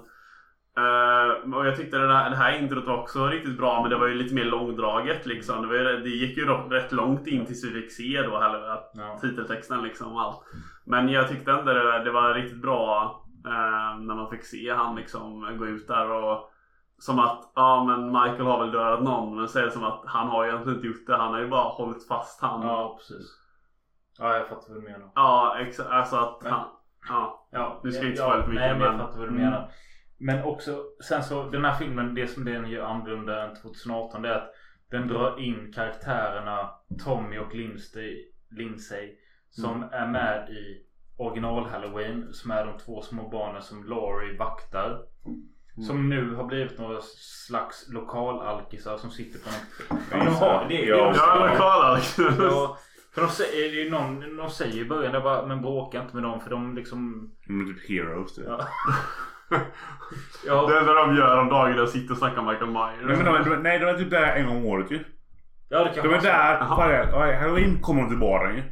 [0.77, 3.97] Eh, och jag tyckte det, där, det här introt var också riktigt bra men det
[3.97, 5.61] var ju lite mer långdraget liksom.
[5.61, 8.59] Det, var, ju- det gick ju rätt långt in tills vi fick se då heller,
[8.93, 9.19] Ja.
[9.21, 10.37] titeltexten liksom och allt.
[10.85, 14.95] Men jag tyckte ändå det, det var riktigt bra eh, när man fick se han
[14.95, 16.49] liksom gå ut där och
[16.97, 20.03] som att ja men Michael har väl dödat någon men så är det som att
[20.05, 21.15] han har egentligen inte gjort det.
[21.17, 22.61] Han har ju bara hållit fast han.
[22.61, 23.27] Ja, precis.
[24.19, 25.11] Ja, jag fattar vad du menar.
[25.15, 25.89] Ja exakt.
[25.89, 26.67] Alltså att Men- han.
[27.09, 27.47] Ja.
[27.51, 29.43] Ja, Du ska ja, inte spoila för mycket, Nej, men jag fattar vad du Mm.
[29.43, 29.71] menar.
[30.17, 34.29] Men också, sen så den här filmen, det som den gör annorlunda än 2018 det
[34.29, 34.51] är att
[34.91, 36.69] den drar in karaktärerna
[37.05, 39.15] Tommy och Lindsay, Lindsay
[39.49, 39.89] som Mm.
[39.93, 40.85] är med i
[41.19, 44.85] original Halloween som är de två små barnen som Laurie vaktar.
[45.25, 45.87] Mm.
[45.87, 46.99] Som nu har blivit några
[47.47, 50.01] slags lokalalkisar som sitter på något...
[50.11, 50.73] Ja, Ja, de har det.
[50.85, 50.95] ja.
[50.95, 52.17] de Ja, lokal-Alex.
[52.39, 52.77] Ja,
[53.13, 56.15] för de säger, är ju någon, de säger i början där bara, men bråka inte
[56.15, 57.29] med dem för de liksom...
[57.49, 58.45] Är typ heroes typ.
[58.47, 58.67] Ja.
[60.45, 62.99] ja, Det enda de gör om dagen är att sitta och snacka Michael Myers.
[63.03, 65.03] Nej, men de, de, nej, de är typ där en gång om året ju.
[65.69, 66.33] ja det kan De är man säga.
[66.37, 68.63] där varje Halloween kommer de till baren ju.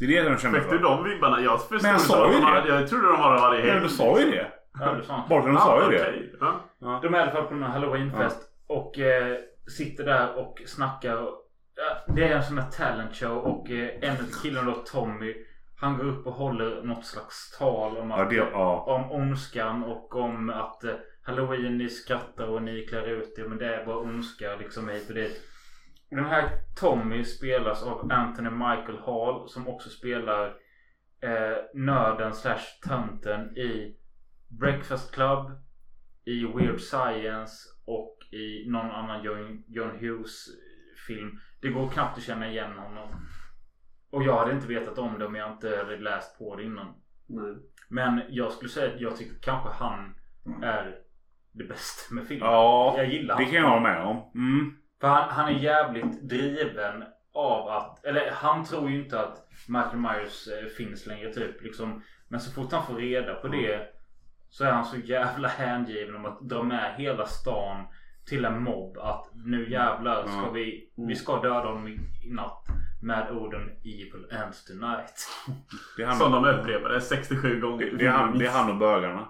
[0.00, 0.84] Det är det de känner Fick du för.
[0.84, 1.40] de vibbarna?
[1.40, 2.68] Jag förstod Men inte sa ju de det.
[2.80, 3.82] Jag trodde de var det varje Ja, helg.
[3.82, 4.46] du sa ju det.
[4.80, 5.24] Ja, det sa.
[5.28, 6.02] Barton Ah, sa ju det.
[6.02, 6.34] okej.
[6.40, 6.60] Ja.
[6.80, 7.00] Ja.
[7.02, 9.36] De är i alla fall på en halloweenfest och eh,
[9.76, 11.16] sitter där och snackar.
[11.16, 11.34] Och,
[11.76, 15.34] ja, det är en sån här talent show och eh, en av killarna då Tommy.
[15.80, 18.84] Han går upp och håller något slags tal om Ja, att, det, ja.
[18.86, 20.90] om ondskan och om att eh,
[21.22, 25.08] Halloween ni skrattar och ni klär ut er men det är bara ondska liksom hit
[25.08, 25.40] och dit.
[26.10, 30.46] Den här Tommy spelas av Anthony Michael Hall som också spelar
[31.22, 33.96] eh, nörden slash tönten i
[34.48, 35.50] Breakfast Club,
[36.24, 37.52] i Weird Science
[37.86, 40.46] och i någon annan John, John Hughes
[41.06, 41.38] film.
[41.60, 43.26] Det går knappt att känna igen honom.
[44.10, 46.94] Och jag hade inte vetat om det om jag inte hade läst på det innan.
[47.26, 47.56] Nej.
[47.88, 50.14] Men jag skulle säga att jag tycker kanske han
[50.62, 50.98] är
[51.52, 52.48] det bästa med filmen.
[52.48, 53.52] Ja, jag gillar det han.
[53.52, 54.30] kan jag hålla med om.
[54.34, 54.76] Mm.
[55.00, 59.96] För han, han är jävligt driven av att, eller han tror ju inte att Michael
[59.98, 62.02] Myers eh, finns längre typ liksom.
[62.28, 63.80] Men så fort han får reda på det
[64.50, 67.86] så är han så jävla hängiven om att dra med hela stan
[68.28, 70.50] till en mobb att nu jävlar ska Ja.
[70.50, 72.66] vi, vi ska döda honom i, i natt
[73.02, 75.28] med orden Evil ends tonight.
[75.96, 77.90] Det han, Som de upprepade 67 gånger.
[77.90, 79.28] det, det, är han, det är han och bögarna.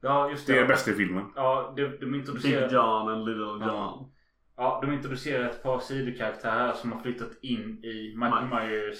[0.00, 0.52] Ja just det.
[0.52, 1.24] Det är det bästa i filmen.
[1.36, 2.68] Ja, de, de introducerar...
[2.68, 3.42] Big John and Little.
[3.44, 3.60] John.
[3.62, 4.10] Ja,
[4.56, 8.98] de introducerar ett par sidokaraktärer som har flyttat in i Michael Myers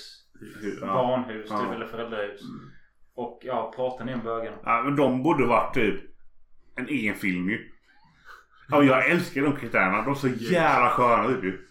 [0.81, 0.87] Ja.
[0.87, 1.59] barnhus Ja.
[1.61, 2.40] typ, eller föräldrahus.
[3.14, 4.57] Och ja, pratar ner bögarna.
[4.64, 6.01] Ja, men de borde varit typ
[6.77, 7.71] en egen film ju.
[8.69, 10.03] Ja, jag älskar de karaktärerna.
[10.03, 11.67] De är så jävla sköna typ ju.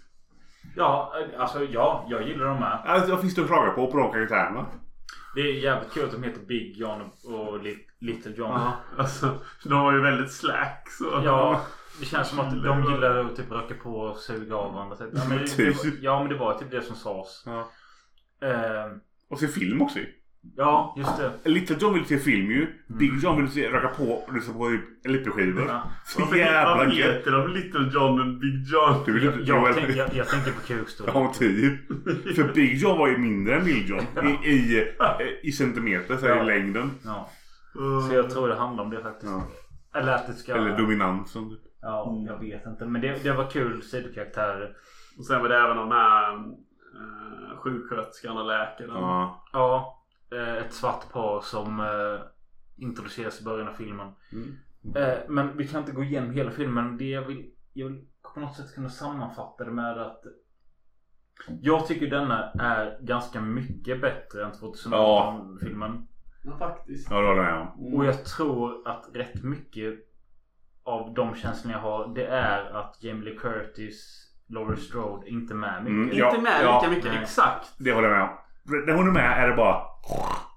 [0.76, 2.82] Ja, alltså ja, jag gillar dem med.
[2.86, 4.66] Alltså, vad finns det att klaga på på de karaktärerna?
[5.36, 8.52] Det är jävligt kul att de heter Big John och Lit- Little John.
[8.52, 11.22] Ja, alltså de var ju väldigt slack så.
[11.26, 11.62] Ja,
[12.00, 14.96] det känns som att de gillar att typ röka på och suga av varandra.
[14.96, 15.08] typ.
[15.14, 17.44] Ja men, det, det, var- ja, men det var typ det som sades.
[17.46, 17.70] Ja.
[18.48, 20.06] Ehm, Och se film också ju.
[20.56, 21.50] ja, just det.
[21.50, 22.68] Little John vill se film ju.
[22.88, 24.70] Big John vill se, röka på och lyssna på
[25.08, 25.66] LP-skivor.
[25.68, 25.84] Ja.
[26.06, 27.16] Så Varför, jävla varför gött.
[27.16, 29.04] heter de Little John och Big John?
[29.06, 29.52] Du vill Jag, inte...
[29.52, 31.16] jag, tänk, jag, jag tänker på kukstorlek.
[31.16, 31.88] Ja, typ.
[32.36, 34.02] För Big John var ju mindre än Bill John.
[34.44, 34.88] I, i,
[35.44, 36.44] i centimeter, så här, Ja.
[36.44, 36.92] i längden.
[37.04, 37.30] Ja.
[38.10, 39.32] Så jag tror det handlar om det faktiskt.
[39.32, 40.00] Ja.
[40.00, 40.54] Eller att det ska...
[40.56, 41.50] Eller dominansen.
[41.50, 41.60] Typ.
[41.84, 42.86] Ja, jag vet inte.
[42.86, 44.78] Men det, det var kul sidokaraktärer.
[45.18, 48.90] Och sen var det även de här uh, sjuksköterskan och läkaren.
[48.90, 49.44] Ja.
[49.54, 52.22] Ja, eh, ett svart par som eh,
[52.76, 54.12] introduceras i början av filmen.
[54.32, 54.58] Mm.
[54.96, 56.98] Eh, men vi kan inte gå igenom hela filmen.
[56.98, 60.24] Det jag vill, jag vill på något sätt kunna sammanfatta det med att
[61.62, 66.08] jag tycker denna är ganska mycket bättre än 2018-filmen.
[66.44, 67.12] Ja, faktiskt.
[67.12, 67.94] Ja, det håller jag med om.
[67.94, 70.13] Och jag tror att rätt mycket
[70.86, 75.84] av de känslorna jag har det är att Jamie Lee Curtis, Laurie Strode inte med
[75.84, 75.90] mycket.
[75.96, 77.22] Mm, Inte Ja, med ja, lika mycket, nej.
[77.24, 77.74] exakt.
[77.80, 78.86] Det håller jag med om.
[78.86, 79.82] När hon är med är det bara...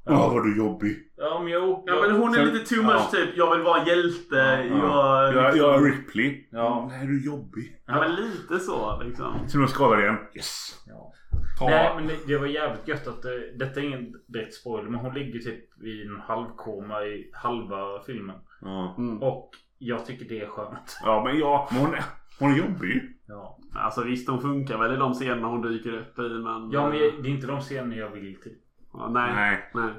[0.08, 0.96] Åh vad du är jobbig.
[1.16, 1.84] Ja men jo.
[1.86, 3.08] Ja men hon är Sen- lite too much ja.
[3.12, 3.36] typ.
[3.36, 4.36] Jag vill vara hjälte.
[4.70, 5.22] Ja.
[5.22, 6.48] Jag, Jag, liksom, jag är Ripley.
[6.50, 6.86] Ja.
[6.90, 7.76] Nej du är jobbig.
[7.86, 9.34] Ja men lite så liksom.
[9.48, 10.16] Så nu skadar igen.
[10.34, 10.82] Yes.
[10.86, 11.12] Ja.
[11.60, 15.00] Nej men det, det var jävligt gött att det, detta är ingen direkt spoiler men
[15.00, 18.36] hon ligger typ i en halvkoma i halva filmen.
[18.60, 18.94] Ja.
[18.98, 19.22] Mm.
[19.22, 20.98] Och jag tycker det är skönt.
[21.04, 22.04] ja men ja, men hon är,
[22.38, 23.02] hon är jobbig.
[23.28, 23.58] Ja.
[23.74, 26.70] Alltså visst hon funkar väl i de scenerna hon dyker upp i men...
[26.70, 28.56] Ja men jag- det är inte de scener jag vill till.
[28.92, 29.32] Ja, nej.
[29.34, 29.70] nej.
[29.74, 29.90] Nej.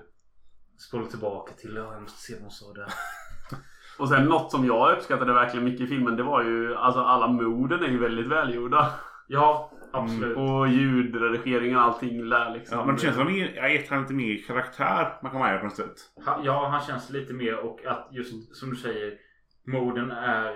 [0.78, 2.88] Spola tillbaka till, ja jag måste se vad hon sa där.
[4.00, 7.28] Och sen något som jag uppskattade verkligen mycket i filmen det var ju alltså alla
[7.28, 8.94] morden är ju väldigt välgjorda.
[9.28, 10.38] Ja, absolut.
[10.38, 12.78] Och ljudredigeringen och allting där liksom.
[12.78, 15.40] Ja, men det känns som att jag har gett han lite mer karaktär man kan
[15.42, 15.96] vara på något sätt.
[16.26, 19.14] Han, ja, han känns lite mer och att just som du säger
[19.68, 20.54] morden är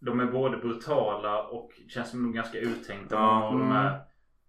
[0.00, 3.14] de är både brutala och känns som de är ganska uttänkta.
[3.14, 3.50] Ja.
[3.54, 3.72] Mm.
[3.72, 3.98] är,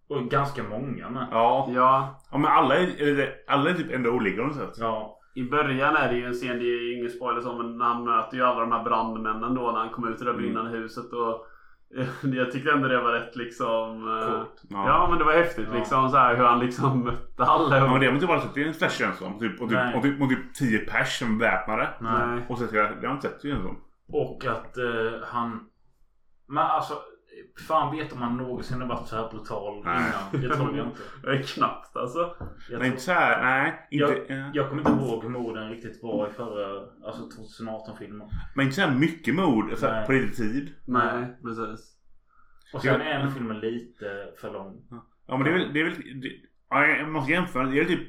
[0.10, 1.28] och ganska många med.
[1.32, 1.70] Ja.
[1.76, 2.20] Ja.
[2.32, 4.74] ja men alla är, alla är typ ändå olika på något sätt.
[4.80, 5.16] Ja.
[5.36, 8.04] I början är det ju en scen, det är ju ingen spoiler så, men han
[8.04, 10.42] möter ju alla de här brandmännen då när han kommer ut ur det Mm.
[10.44, 11.46] brinnande huset och
[12.36, 14.08] jag tyckte ändå det var rätt liksom...
[14.18, 14.64] eh, Coolt.
[14.70, 15.08] Ja.
[15.10, 15.78] men det var häftigt Ja.
[15.80, 17.78] liksom så här hur han liksom mötte alla.
[17.78, 19.40] Ja, Och, men det har inte bara sett i en slash känns som.
[19.40, 21.90] Typ, och, typ, och, typ, och typ 10 pers som är väpnade.
[22.00, 22.46] Nej.
[22.50, 23.78] Och så det har jag inte sett det känns som.
[24.12, 25.70] Och att eh, han...
[26.48, 26.94] Men alltså,
[27.68, 30.04] fan vet om han någonsin har varit så här brutal Nej.
[30.32, 30.42] innan.
[30.42, 31.44] Det tror jag inte.
[31.54, 32.20] Knappt alltså.
[32.40, 33.88] Jag, Nej tror, inte såhär, nej.
[33.92, 34.52] Inte, ja.
[34.54, 38.30] jag kommer inte ihåg hur morden riktigt var i förra, alltså 2018-filmen.
[38.56, 40.06] Men inte mycket mord så här, Nej.
[40.06, 40.74] på lite tid.
[40.86, 41.96] Nej, precis.
[42.74, 44.88] Och sen är den filmen lite för lång.
[45.28, 46.30] Ja men det är väl, det är väl, det,
[46.70, 47.66] ja, jag måste jämföra.
[47.66, 48.08] Det är typ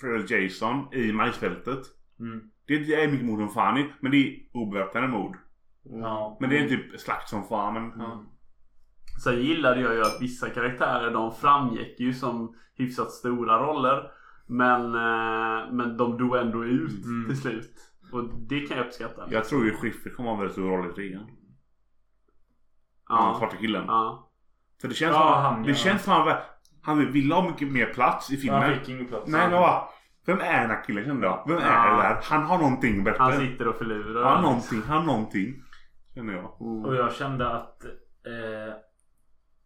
[0.00, 1.78] Fred Jason i majsfältet.
[2.20, 2.50] Mm.
[2.68, 5.36] Det, är mycket mord som fan i, men det är obeväpnade mord.
[5.82, 6.36] Ja.
[6.40, 7.74] Men det är typ slakt som fan.
[7.74, 7.92] Men.
[7.92, 8.18] Mm.
[9.24, 14.10] Sen gillade jag ju att vissa karaktärer de framgick ju som hyfsat stora roller.
[14.46, 17.26] Men, eh, men de dog ändå ut Mm.
[17.28, 17.74] till slut.
[18.12, 19.22] Och det kan jag uppskatta.
[19.30, 21.26] Jag tror ju Schiffer kommer ha en väldigt stor roll i trean.
[23.08, 23.30] Ja.
[23.32, 23.38] Ja.
[23.38, 23.84] svarta killen.
[23.86, 24.30] ja.
[24.80, 25.74] För det känns Ja, som han, det ja.
[25.74, 26.36] känns som han,
[26.82, 28.62] han ville ha mycket mer plats i filmen.
[28.62, 29.30] Han fick ingen plats.
[29.30, 29.58] Nej men?
[30.28, 31.44] Vem är den här killen kände jag?
[31.48, 31.90] Vem är Ja.
[31.96, 32.18] det där?
[32.22, 33.22] Han har någonting bättre.
[33.22, 34.24] Han sitter och förlurar.
[34.24, 35.62] Han har någonting, han har någonting.
[36.14, 36.62] Känner jag.
[36.86, 37.84] Och jag kände att
[38.26, 38.74] eh,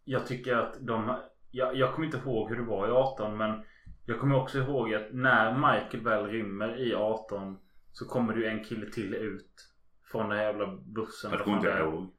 [0.05, 1.15] jag tycker att de
[1.51, 3.63] jag, jag kommer inte ihåg hur det var i 18 men
[4.05, 7.57] jag kommer också ihåg att när Michael väl rymmer i 18
[7.91, 9.69] så kommer det ju en kille till ut
[10.11, 11.31] från den här jävla bussen.
[11.31, 12.13] Jag kommer inte det- ihåg.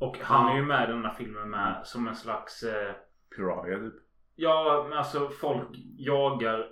[0.00, 2.92] Och han är ju med i den här filmen med som en slags eh,
[3.36, 3.94] Piraria typ.
[4.34, 5.68] Ja, men alltså folk
[5.98, 6.66] jagar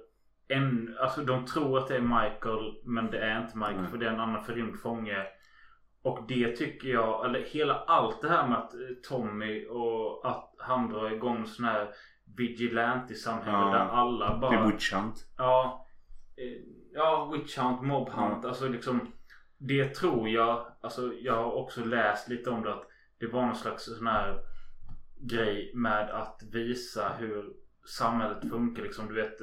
[0.49, 3.91] en, alltså de tror att det är Michael men det är inte Michael Nej.
[3.91, 5.27] för det är en annan förrymd fånge.
[6.03, 10.55] Och det tycker jag, eller hela allt det här med att eh, Tommy och att
[10.59, 11.89] han drar igång sån här
[12.37, 13.71] vigilante-samhälle Ja.
[13.73, 14.51] där alla bara...
[14.51, 15.17] Det är Witch Hunt.
[15.37, 15.87] Ja.
[16.37, 16.63] eh,
[16.97, 18.45] Ja, Witch Hunt, Mob Hunt.
[18.45, 19.13] Alltså liksom.
[19.59, 20.67] Det tror jag.
[20.81, 22.75] Alltså jag har också läst lite om det.
[22.75, 22.87] Att
[23.21, 24.39] det var någon slags sån här
[25.21, 27.53] grej med att visa hur
[27.99, 28.83] samhället funkar.
[28.83, 29.41] Liksom du vet.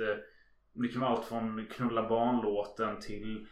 [0.74, 3.46] Det kan vara allt från knulla barnlåten till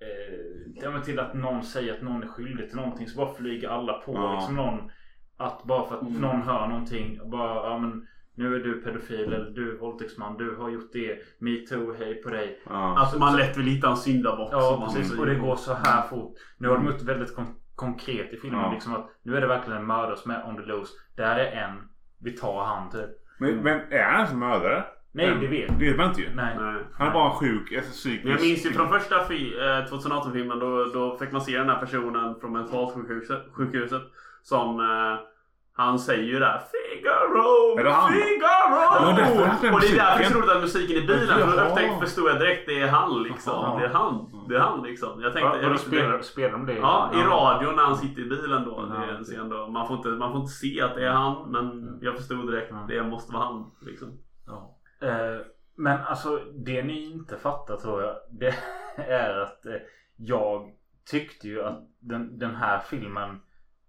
[0.00, 3.06] eh, ja, men till att någon säger att någon är skyldig till någonting.
[3.08, 4.34] Så bara flyger alla på Ja.
[4.34, 4.90] liksom någon.
[5.36, 6.20] Att bara för att Mm.
[6.20, 7.20] någon hör någonting.
[7.20, 10.36] och Bara ja men nu är du pedofil eller du är våldtäktsman.
[10.36, 11.18] Du har gjort det.
[11.38, 12.60] Metoo, hej på dig.
[12.66, 12.98] Ja.
[12.98, 14.48] Alltså man lätt vill hitta en syndabock.
[14.52, 15.18] Ja precis.
[15.18, 16.34] Och det går så här fort.
[16.58, 18.60] Nu har de gjort det väldigt kon- konkret i filmen.
[18.60, 18.72] Ja.
[18.72, 20.92] Liksom att nu är det verkligen en mördare som är on the loose.
[21.16, 21.88] Där är en.
[22.20, 23.10] Vi tar han typ.
[23.38, 24.84] Men, men är han ens en mördare?
[25.12, 26.28] Nej det vet Det vet man inte ju.
[26.34, 26.56] Nej.
[26.60, 26.82] Nej.
[26.98, 28.24] Han är bara en sjuk, alltså, psykisk...
[28.34, 31.80] Jag minns ju från första fi- eh, 2018-filmen då, då fick man se den här
[31.80, 34.02] personen från mentalsjukhuset sjukhuset,
[34.42, 35.26] som eh,
[35.72, 37.78] han säger ju där Figaro!
[37.78, 38.12] Är det han?
[38.12, 38.24] Figaro!
[38.70, 41.26] Ja, det är därför och det är därför så roligt att musiken i bilen.
[41.50, 43.78] För då upptäckte, förstod jag direkt det är han liksom.
[43.80, 44.46] Det är han.
[44.48, 45.20] Det är han liksom.
[45.22, 45.58] Jag tänkte...
[45.62, 46.74] Ja, jag spelar, spelar de det?
[46.74, 48.86] Ja, i radion när han sitter i bilen då.
[48.86, 49.66] Det är en scen då.
[49.68, 52.72] Man får, inte, man får inte se att det är han, men jag förstod direkt.
[52.88, 53.70] Det måste vara han.
[53.80, 54.08] Liksom.
[54.46, 54.76] Ja.
[55.02, 58.16] Eh, men alltså det ni inte fattar tror jag.
[58.30, 58.54] Det
[58.96, 59.76] är att eh,
[60.16, 60.70] jag
[61.10, 63.40] tyckte ju att den, den här filmen.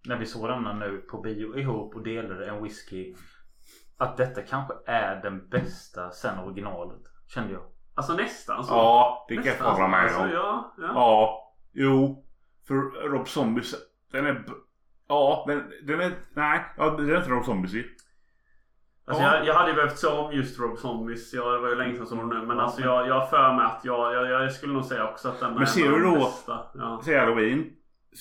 [0.08, 3.16] När vi såg denna nu på bio ihop och delade en whisky.
[3.98, 7.02] Att detta kanske är den bästa sen originalet.
[7.28, 7.64] Kände jag.
[7.96, 8.74] Alltså nästan så.
[8.74, 10.30] Ja, det kan jag hålla med alltså, om.
[10.30, 10.92] ja, ja.
[10.94, 12.26] Ja, jo.
[12.68, 12.76] För
[13.10, 13.76] Rob Zombies,
[14.12, 14.46] den är...
[15.08, 16.14] Ja, den, den är...
[16.36, 17.86] Nej, ja, den är inte Rob Zombies.
[19.08, 19.36] Alltså Ja.
[19.38, 21.34] jag, jag hade ju behövt se om just Rob Zombies.
[21.34, 22.36] Jag, det var ju länge sedan som nu.
[22.46, 24.86] Men Ja, alltså men- jag, jag har för mig att jag, jag, jag skulle nog
[24.86, 26.60] säga också att den Men är ser du då- bästa.
[26.74, 27.02] Ja.
[27.06, 27.66] Säger Halloween.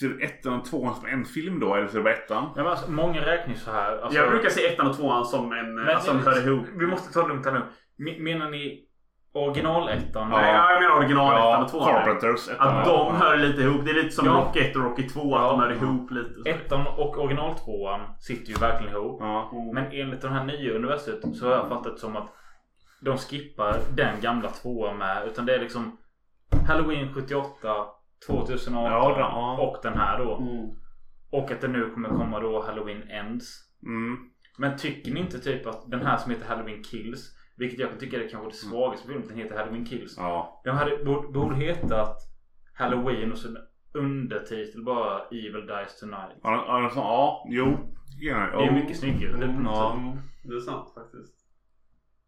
[0.00, 1.74] Ser du ettan och tvåan som en film då?
[1.74, 2.44] Eller ser du bara ettan?
[2.56, 3.98] Ja, men alltså, många räknar ju så här.
[3.98, 5.74] Alltså, Jag brukar se ettan och tvåan som en...
[5.74, 6.66] Men- alltså, som hör ihop.
[6.74, 7.60] Vi måste ta det lugnt här nu.
[8.10, 8.86] Me- Menar ni
[9.32, 10.28] originalettan.
[10.30, 11.84] Nej, jag menar originalettan och tvåan.
[11.86, 12.48] Carpenters.
[12.48, 12.68] ettan.
[12.78, 13.84] Att de hör lite ihop.
[13.84, 14.32] Det är lite som Ja.
[14.32, 15.20] Rocky 1 och Rocky 2.
[15.36, 15.50] Att Ja.
[15.50, 16.34] de hör ihop lite.
[16.34, 16.48] så.
[16.48, 19.16] Ettan och originaltvåan sitter ju verkligen ihop.
[19.20, 19.50] Ja.
[19.74, 22.28] Men enligt det här nya universumet så har jag fattat som att
[23.04, 25.26] de skippar den gamla tvåan med.
[25.26, 25.96] Utan det är liksom
[26.68, 27.86] Halloween 78,
[28.26, 29.58] 2018 Ja, den- ja.
[29.60, 30.36] och den här då.
[30.36, 30.70] Mm.
[31.32, 33.44] Och att det nu kommer komma då Halloween Ends.
[33.86, 34.16] Mm.
[34.58, 37.99] Men tycker ni inte typ att den här som heter Halloween Kills, vilket jag kan
[37.99, 40.14] tycka är kanske det svagaste filmen, den heter Halloween Kills.
[40.16, 40.61] Ja.
[40.64, 42.16] Den hade, borde, hetat
[42.75, 43.57] Halloween och så en
[43.94, 46.38] undertitel bara Evil Dies Tonight.
[46.42, 47.77] Ja, ja, ja, jo.
[48.20, 49.33] Ja, Det är mycket snyggare.
[49.33, 49.92] typ, något Ja.
[49.94, 51.35] Mm, Det är sant faktiskt.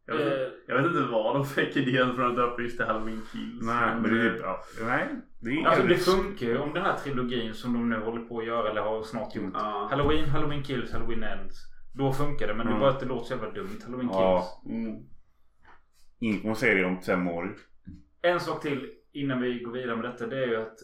[0.07, 2.87] Jag vet, Eh, jag vet inte vad de fick idén från att döpa just till
[2.87, 3.63] Halloween Kills.
[3.67, 5.09] Nej, men det är ja, Nej,
[5.41, 8.39] det är Alltså det funkar ju om den här trilogin som de nu håller på
[8.39, 9.51] att göra eller har snart gjort.
[9.55, 9.87] Ja.
[9.91, 11.57] Halloween, Halloween Kills, Halloween Ends.
[11.95, 12.81] Då funkar det men det är Mm.
[12.81, 13.79] bara att det låter så jävla dumt.
[13.85, 14.47] Halloween Ja.
[14.65, 14.75] Kills.
[14.77, 15.03] Mm.
[16.23, 17.57] Ingen kommer se det om fem år.
[18.23, 20.27] En sak till innan vi går vidare med detta.
[20.27, 20.79] Det är ju att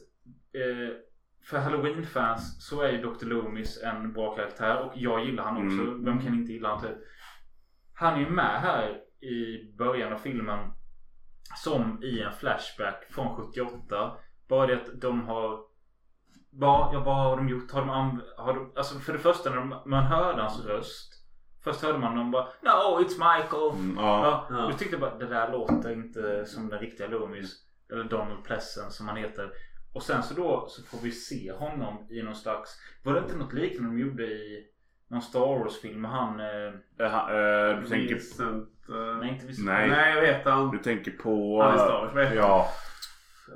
[0.52, 0.96] eh,
[1.44, 3.26] för Halloween-fans så är ju Dr.
[3.26, 4.82] Loomis en bra karaktär.
[4.82, 5.80] Och jag gillar han också.
[5.80, 6.04] Mm.
[6.04, 6.96] Vem kan inte gilla han typ?
[7.94, 10.70] Han är ju med här i början av filmen.
[11.56, 14.16] Som i en flashback från 78.
[14.48, 15.60] Bara det att de har
[16.60, 17.70] ja, vad har de gjort?
[17.70, 21.17] Har de, har de Alltså för det första när de, man hörde hans röst.
[21.64, 23.70] Först hörde man dem bara No it's Michael.
[23.74, 24.46] Mm, ja.
[24.50, 27.64] Ja, då tyckte bara det där låter inte som den riktiga Loomis.
[27.92, 29.50] Eller Donald Pleasence som han heter.
[29.94, 32.70] Och sen så då så får vi se honom i någon slags
[33.02, 34.66] Var det inte något liknande de gjorde i
[35.10, 36.46] någon Star Wars-film med han eh,
[37.06, 38.14] Eh, ha- eh, du tänker...
[38.14, 38.68] Vincent...
[38.88, 39.88] eh, Nej inte visst Nej.
[39.90, 40.70] Nej, jag vet han.
[40.70, 41.62] Du tänker på...
[41.62, 42.68] Han är Star Wars, vad heter Ja.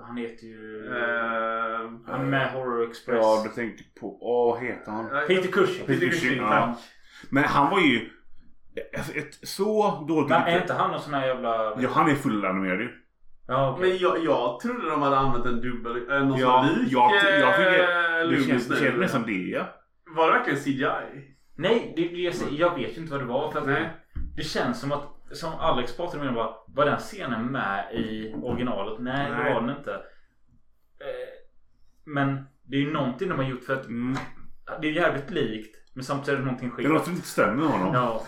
[0.07, 4.19] Han heter ju Eh, Han är med Horror Express Ja, du tänker på...
[4.21, 5.09] Åh, vad heter han?
[5.27, 6.77] Peter Cushing Peter Cushing, ja.
[7.31, 8.11] Men han var ju...
[8.93, 10.29] Ett, ett så dåligt...
[10.31, 12.89] Men är inte han någon sån här jävla Ja, han är fullanimerad ju.
[13.49, 13.89] Ja, okej.
[13.91, 16.11] Men jag, jag trodde de hade använt en dubbel...
[16.11, 19.23] eh, Någon Ja, sån lik jag- jag eh, tycker- Det Loomis känns, det känns nästan
[19.27, 19.65] det ja.
[20.07, 21.35] Var det verkligen CGI?
[21.55, 23.53] Nej, det, det, jag, jag vet ju inte vad det var.
[23.53, 23.91] För att Nej.
[24.37, 28.99] Det känns som att, som Alex pratade med var, var den scenen med i originalet?
[29.01, 29.55] Nej, det Nej.
[29.55, 29.95] var den inte.
[29.95, 31.29] Eh,
[32.05, 34.17] Men det är ju någonting de har gjort för att Mm.
[34.81, 35.77] det är jävligt likt.
[35.95, 36.89] Men samtidigt är det någonting Det skit.
[36.89, 37.95] låter inte stämmer med honom.
[37.95, 38.23] Ja.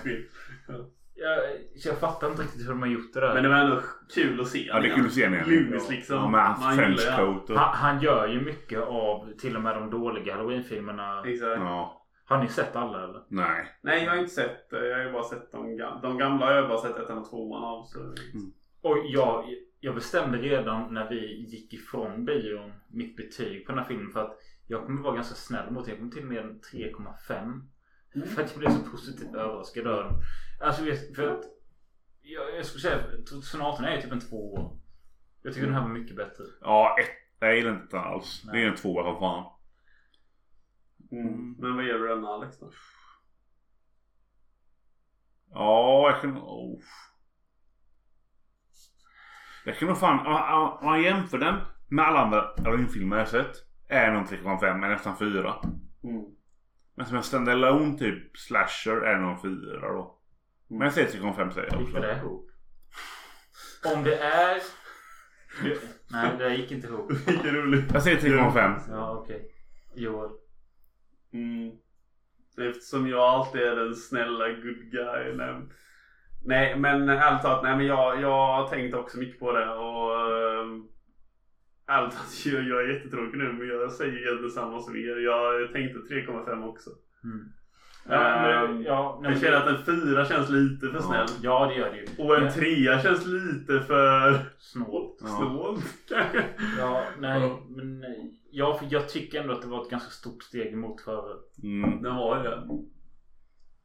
[1.17, 1.39] Jag,
[1.75, 3.35] jag fattar inte riktigt hur de har gjort det där.
[3.35, 3.81] Men det var ändå
[4.15, 5.45] kul att se Ja, det är kul att se henne.
[5.47, 6.17] Loomis liksom.
[6.17, 7.25] Ja, med hans Man French gillar det.
[7.33, 7.59] coat och...
[7.59, 11.23] han, han gör ju mycket av till och med de dåliga halloween-filmerna.
[11.27, 11.61] Exakt.
[11.61, 12.01] Ja.
[12.27, 13.23] Har ni sett alla eller?
[13.29, 13.67] Nej.
[13.83, 16.01] Nej, jag har inte sett eh, Jag har ju bara sett de gamla.
[16.03, 17.85] De gamla har jag bara sett ettan och tvåan av.
[17.85, 17.99] Så.
[18.89, 19.45] Och jag,
[19.81, 24.21] jag bestämde redan när vi gick ifrån bion mitt betyg på den här filmen för
[24.23, 25.91] att jag kommer vara ganska snäll mot den.
[25.91, 27.69] Jag kommer till med en 3,5.
[28.15, 28.29] Mm.
[28.29, 30.23] För att jag blev så positivt överraskad av den.
[30.61, 31.45] Alltså för att
[32.23, 34.71] jag, jag skulle säga 2018 är typ en två.
[35.43, 36.45] Jag tycker den här var mycket bättre.
[36.61, 37.11] Ja, ett.
[37.39, 38.43] Jag gillar inte den alls.
[38.43, 38.65] Det Nej.
[38.65, 39.53] är en tvåa för fan.
[41.13, 41.57] Mm.
[41.59, 42.71] Men vad ger du den Alex då?
[45.51, 46.39] Ja, jag kan...
[46.39, 46.81] Oh.
[49.65, 50.27] Jag kan nog fan...
[50.27, 53.57] Om man jämför den med alla andra Halloween-filmer jag sett.
[53.89, 55.55] Är nog 3,5 men nästan 4.
[56.05, 56.25] Mm.
[56.97, 60.19] Men som en standalone typ slasher är nog 4 då.
[60.69, 62.01] Men jag säger 3,5 säger jag Gick också.
[62.01, 62.51] det där ihop?
[63.95, 64.63] Om det är...
[66.13, 67.13] Nej, det där gick inte ihop.
[67.27, 67.85] Vilken rolig.
[67.93, 68.81] Jag säger 3,5.
[68.91, 69.51] Ja, okej.
[69.95, 70.31] Joel.
[71.33, 71.73] Mm.
[72.71, 75.35] Eftersom jag alltid är den snälla good guy.
[75.37, 75.55] Nej,
[76.45, 79.71] nej men ärligt talat, nej, men jag, jag har tänkt också mycket på det.
[79.71, 80.11] Och
[81.87, 85.17] talat, jag, jag är jättetråkig nu men jag säger egentligen samma som er.
[85.17, 86.91] Jag tänkte 3,5 också.
[87.25, 87.49] Mm.
[88.09, 91.27] Ja, men, Ehm, ja, Jag känner att en fyra känns lite för snäll.
[91.43, 92.25] Ja, det gör det ju.
[92.25, 95.19] Och en trea känns lite för Snålt.
[95.21, 95.27] Ja.
[95.27, 96.11] snålt.
[96.79, 98.41] Ja, nej, men nej.
[98.51, 101.37] Ja, för jag tycker ändå att det var ett ganska stort steg emot förr.
[101.63, 102.03] Mm.
[102.03, 102.63] Den var ju det.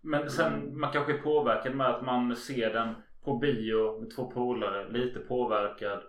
[0.01, 4.31] Men sen man kanske är påverkad med att man ser den på bio med två
[4.31, 4.89] polare.
[4.89, 5.99] Lite påverkad.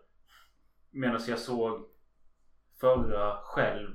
[0.90, 1.86] Medan jag såg
[2.80, 3.90] förra själv.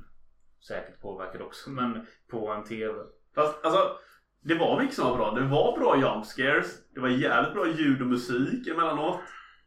[0.68, 1.70] Säkert påverkad också.
[1.70, 2.94] Men på en TV.
[3.36, 3.98] Fast alltså,
[4.42, 5.32] det var mycket som var bra.
[5.32, 6.94] Det var bra jump scares.
[6.94, 9.20] Det var jävligt bra ljud och musik emellanåt.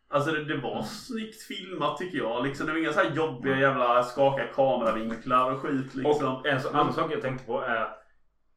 [0.08, 2.44] Alltså det, det var snyggt filmat tycker jag.
[2.46, 6.36] Liksom, det var inga så här jobbiga jävla skaka kameravinklar och skit liksom.
[6.36, 7.88] Och en så, annan sak jag tänkte på är.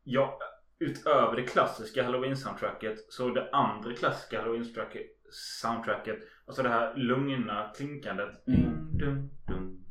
[0.03, 0.39] Ja,
[0.80, 2.97] utöver det klassiska halloween-soundtracket.
[3.09, 5.07] Så det andra klassiska halloween-soundtracket.
[5.32, 6.19] Soundtracket,
[6.52, 8.47] alltså det här lugna klinkandet.
[8.47, 8.97] Mm.
[8.97, 9.86] Dum, dum,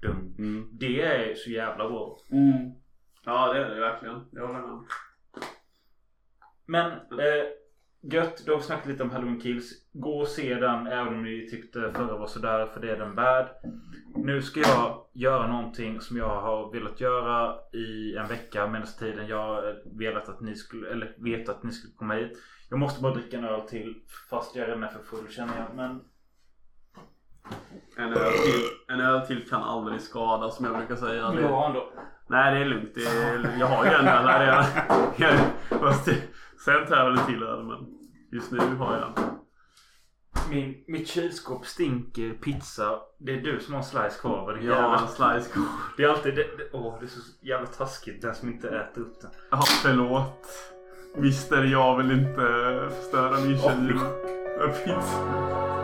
[0.00, 0.34] dum.
[0.38, 0.68] Mm.
[0.72, 2.18] Det är så jävla bra.
[3.24, 4.28] Ja det är det verkligen.
[4.32, 4.84] Jag håller med.
[6.66, 7.46] Men eh,
[8.04, 9.70] Gött, då har vi snackat lite om Halloween Kills.
[9.92, 13.14] Gå och se den även om ni tyckte förra var sådär för det är den
[13.14, 13.46] värd.
[14.16, 19.26] Nu ska jag göra någonting som jag har velat göra i en vecka medan tiden
[19.26, 19.62] jag
[19.98, 22.38] velat att ni skulle, eller vet att ni skulle komma hit.
[22.70, 23.94] Jag måste bara dricka en öl till
[24.30, 25.76] fast jag redan är för full känner jag.
[25.76, 26.00] Men
[27.96, 31.28] En öl till, en öl till kan aldrig skada som jag brukar säga.
[31.30, 31.92] Det, du ha en då?
[32.26, 32.94] nej det är lugnt.
[32.94, 34.64] Det är, jag har ju en öl här.
[35.18, 35.34] Jag-
[36.64, 37.86] Sen tar jag väl till öl men
[38.32, 39.12] just nu har jag.
[40.50, 42.98] Min, mitt kylskåp stinker pizza.
[43.18, 44.52] Det är du som har slice kvar va?
[44.52, 45.64] Har jävla- slice kvar.
[45.96, 49.00] Det är alltid det, det, åh, det är så jävla taskigt den som inte äter
[49.02, 49.30] upp den.
[49.50, 50.46] Ja, förlåt.
[51.16, 53.94] Mister, jag vill inte förstöra min kyl
[54.58, 55.81] med pizza.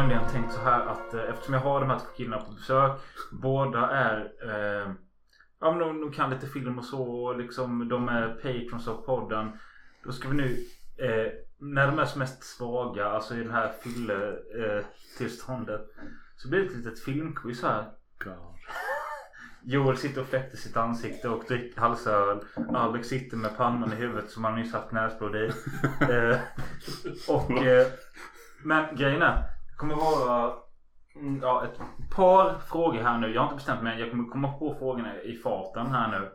[0.00, 2.92] Nämligen tänkt så här att eh, eftersom jag har de här två killarna på besök.
[3.32, 4.92] Båda är eh,
[5.60, 8.94] Ja men de, de kan lite film och så och liksom de är patrons av
[9.06, 9.50] podden.
[10.04, 10.56] Då ska vi nu
[10.98, 14.84] eh, när de är som mest svaga, alltså i det här fylle eh,
[15.18, 15.80] tillståndet.
[16.36, 17.84] Så blir det ett litet filmquiz här.
[18.24, 18.34] God.
[19.62, 22.40] Joel sitter och fläktar sitt ansikte och dricker halsöl.
[22.74, 25.44] Alex sitter med pannan i huvudet som han nyss haft näsblod i.
[26.00, 26.38] eh,
[27.28, 27.86] och, eh,
[28.64, 30.54] men grejen är, kommer vara
[31.16, 33.34] mm, ja, ett par frågor här nu.
[33.34, 34.00] Jag har inte bestämt mig än.
[34.00, 36.30] Jag kommer komma på frågorna i farten här nu.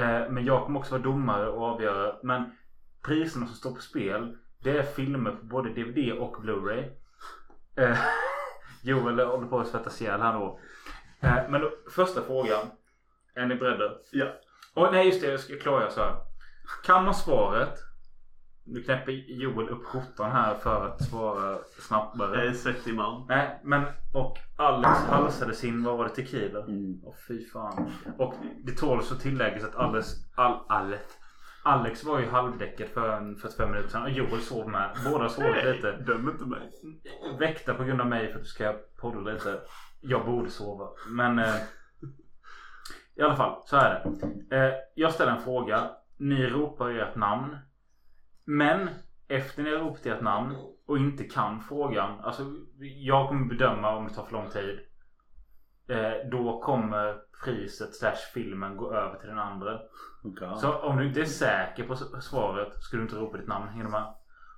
[0.00, 2.16] Eh, men jag kommer också vara domare och avgöra.
[2.22, 2.56] Men
[3.02, 6.90] priserna som står på spel, det är filmer på både DVD och Blu-ray.
[7.76, 7.98] Eh,
[8.82, 10.60] Joel håller på att svettas ihjäl här då.
[11.20, 12.66] Eh, men då, första frågan.
[13.34, 13.92] Är ni beredda?
[14.12, 14.26] Ja.
[14.74, 16.14] Och, nej just det, jag ska klargöra så här.
[16.84, 17.87] Kan man svaret?
[18.70, 22.36] Nu knäpper Joel upp skjortan här för att svara snabbare.
[22.36, 23.26] Jag är svettig man.
[23.28, 26.60] Nej, men och Alex halsade sin, vad var det, tequila?
[26.60, 27.00] Mm.
[27.04, 27.90] Åh fy fan.
[28.18, 31.02] Och det tåls att tilläggas att Alex, all, Alex,
[31.62, 34.90] Alex var ju halvdäckad för en 45 minuter sedan och Joel sov med.
[35.10, 35.92] Båda sov lite.
[35.92, 36.70] döm inte mig.
[37.38, 39.60] Väckta på grund av mig för att du ska podda lite.
[40.00, 40.88] Jag borde sova.
[41.08, 41.54] Men eh,
[43.16, 44.04] i alla fall, så är
[44.48, 44.56] det.
[44.56, 45.90] Eh, jag ställer en fråga.
[46.16, 47.56] Ni ropar ert namn.
[48.48, 48.88] Men
[49.28, 52.20] efter ni har ropat ert namn och inte kan frågan.
[52.20, 52.42] Alltså
[52.78, 54.80] jag kommer bedöma om det tar för lång tid.
[55.88, 59.80] Eh, då kommer priset slash filmen gå över till den andra.
[60.22, 60.58] God.
[60.58, 63.68] Så om du inte är säker på svaret ska du inte ropa ditt namn.
[63.68, 64.14] Hänger du med?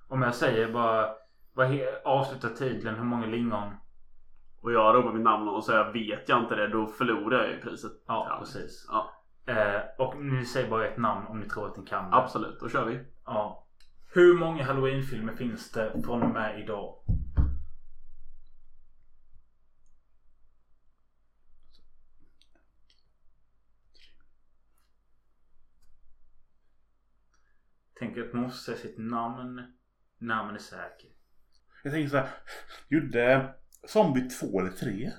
[0.07, 1.09] Om jag säger bara
[1.53, 3.73] vad avsluta titeln, hur många lingon?
[4.61, 7.61] Och jag ropar mitt namn och säger vet jag inte det då förlorar jag ju
[7.61, 7.91] priset.
[8.07, 8.85] Ja, precis.
[8.89, 12.17] Ja, Eh, och ni säger bara ett namn om ni tror att ni kan det.
[12.17, 12.59] absolut.
[12.59, 12.99] Då kör vi.
[13.25, 13.60] Ja.
[14.13, 17.03] Hur många halloween-filmer finns det från och med idag?
[27.99, 29.73] Tänk att man måste säga sitt namn
[30.17, 31.09] när man är säker.
[31.83, 32.29] Jag tänker så här.
[32.87, 33.53] Gjorde
[33.87, 35.11] Zombie 2 eller 3?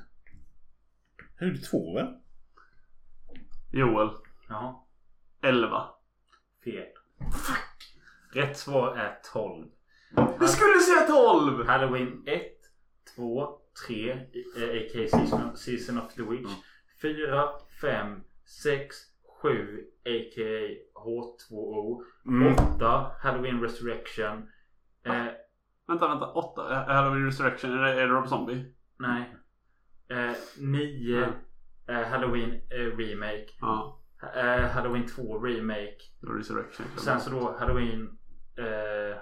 [1.38, 2.20] Jag gjorde 2 väl?
[3.72, 4.10] Joel.
[4.48, 4.80] Jaha.
[5.42, 5.88] 11.
[6.64, 6.86] Fel.
[8.32, 9.66] Rätt svar är 12.
[10.40, 11.66] Du skulle säga 12!
[11.66, 12.42] Halloween 1,
[13.16, 13.48] 2,
[13.86, 15.08] 3, eh, a.k.a.
[15.08, 16.50] Season, Season of the Witch.
[17.02, 17.48] 4,
[17.80, 18.96] 5, 6,
[19.42, 20.78] 7, a.k.a.
[21.00, 22.02] H2O.
[22.26, 22.52] Mm.
[22.76, 24.48] 8, Halloween Resurrection.
[25.06, 25.26] Eh,
[25.88, 26.32] Vänta, vänta.
[26.32, 26.84] 8.
[26.86, 27.72] Halloween Resurrection.
[27.78, 28.74] Är det, är det Rob Zombie?
[28.98, 29.36] nej.
[30.10, 31.28] Eh, 9,
[31.88, 33.46] eh, Halloween eh, Remake.
[33.60, 34.02] Ja.
[34.36, 35.98] Eh, Halloween 2 Remake.
[36.38, 36.86] Resurrection.
[36.96, 38.18] Sen så då Halloween
[38.58, 39.16] eh,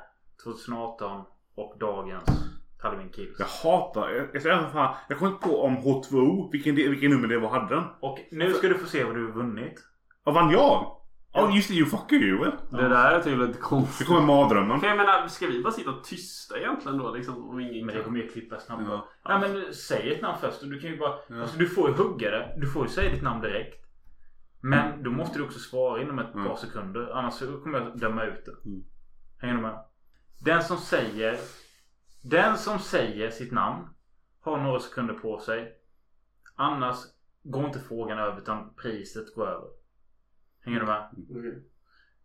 [0.45, 1.24] 2018
[1.55, 2.24] och dagens
[2.83, 3.37] Halloween Kills.
[3.39, 4.11] Jag hatar...
[4.11, 7.39] Jag, jag, jag, fan, jag kommer inte på om H2O, vilken, det- vilken nummer det
[7.39, 7.85] var hade den.
[8.01, 9.81] Och nu ska du få se vad du har vunnit.
[10.24, 10.97] Vad vann jag?
[11.33, 12.53] Ja just det, you fucker you väl?
[12.70, 14.07] Det där är tydligen lite Det konstigt.
[14.07, 14.81] kommer mardrömmen.
[14.81, 17.49] För jag menar, ska vi bara sitta tysta egentligen då liksom?
[17.51, 19.01] Om ingen Men det kommer ju klippa snabbare.
[19.24, 19.39] Ja.
[19.41, 20.62] Nej men säg ett namn först.
[20.62, 21.14] och Du kan ju bara...
[21.28, 21.41] Ja.
[21.41, 22.55] Alltså, du får ju hugga det.
[22.57, 23.85] Du får ju säga ditt namn direkt.
[24.61, 26.47] Men då måste du också svara inom ett Mm.
[26.49, 27.11] par sekunder.
[27.18, 28.68] Annars så kommer jag döma ut det.
[28.70, 28.83] Mm.
[29.41, 29.84] Hänger du med?
[30.38, 31.38] Den som säger...
[32.22, 33.88] Den som säger sitt namn
[34.41, 35.76] har några sekunder på sig.
[36.55, 36.97] Annars
[37.43, 39.68] går inte frågan över utan priset går över.
[40.64, 41.09] Hänger du med?
[41.30, 41.64] Okej.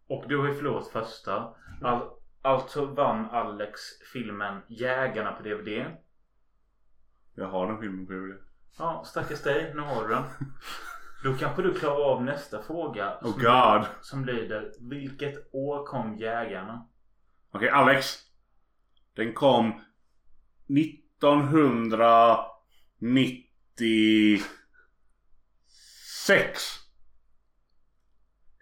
[0.07, 1.55] Och du har ju förlorat första.
[1.82, 2.09] All,
[2.41, 3.82] alltså vann Alex
[4.13, 5.86] filmen Jägarna på DVD.
[7.36, 8.38] Jag har den filmen på DVD.
[8.78, 9.74] Ja, stackars dig.
[9.76, 10.24] Nu har du den.
[11.24, 13.18] Då kanske du klarar av nästa fråga.
[13.22, 13.88] Oh som, God.
[14.01, 16.88] som lyder Vilket år kom Jägarna?
[17.56, 18.18] Okej Alex.
[19.14, 19.82] Den kom
[20.68, 22.49] 1996.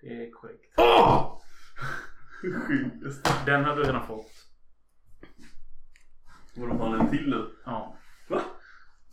[0.02, 0.74] Det är korrekt.
[0.78, 1.41] Åh!
[3.46, 4.32] Den har du redan fått.
[6.56, 7.56] Borde ha en till nu.
[7.66, 7.98] Ja.
[8.30, 8.41] Va?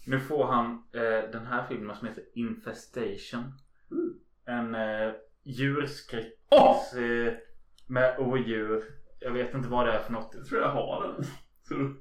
[0.07, 3.53] Nu får han eh, den här filmen som heter Infestation.
[4.45, 5.13] En eh,
[5.43, 7.33] djurskräck eh,
[7.87, 9.00] med odjur.
[9.21, 10.31] Jag vet inte vad det är för något.
[10.35, 11.25] Jag tror jag har den.
[11.63, 11.95] Så,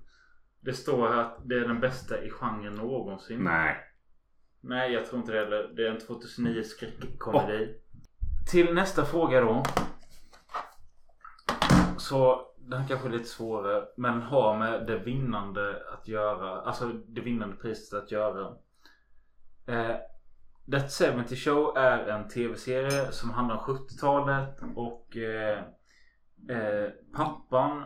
[0.60, 3.44] Det står här att det är den bästa i genren någonsin.
[3.44, 3.76] Nej.
[4.62, 5.72] Nej, jag tror inte det heller.
[5.76, 7.76] Det är en 2009 skräckkomedi.
[8.52, 9.64] Till nästa fråga då.
[11.98, 13.86] Så den kanske är lite svårare.
[13.98, 16.62] Men har med det vinnande att göra.
[16.62, 18.56] Alltså det vinnande priset att göra.
[19.68, 19.96] Eh,
[20.72, 24.60] That 70 Show är en tv-serie som handlar om 70-talet.
[24.76, 25.64] Och eh,
[26.50, 27.84] eh, pappan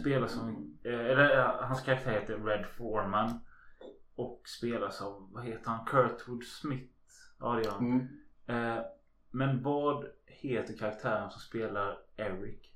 [0.00, 0.78] spelar som...
[0.84, 3.40] Eh, eller eh, hans karaktär heter Red Foreman.
[4.14, 5.86] Och spelas av, vad heter han?
[5.86, 6.92] Kurtwood Smith.
[7.38, 7.86] Ja det gör han.
[7.86, 8.08] mm.
[8.46, 8.82] Eh,
[9.30, 12.72] men vad heter karaktären som spelar Eric?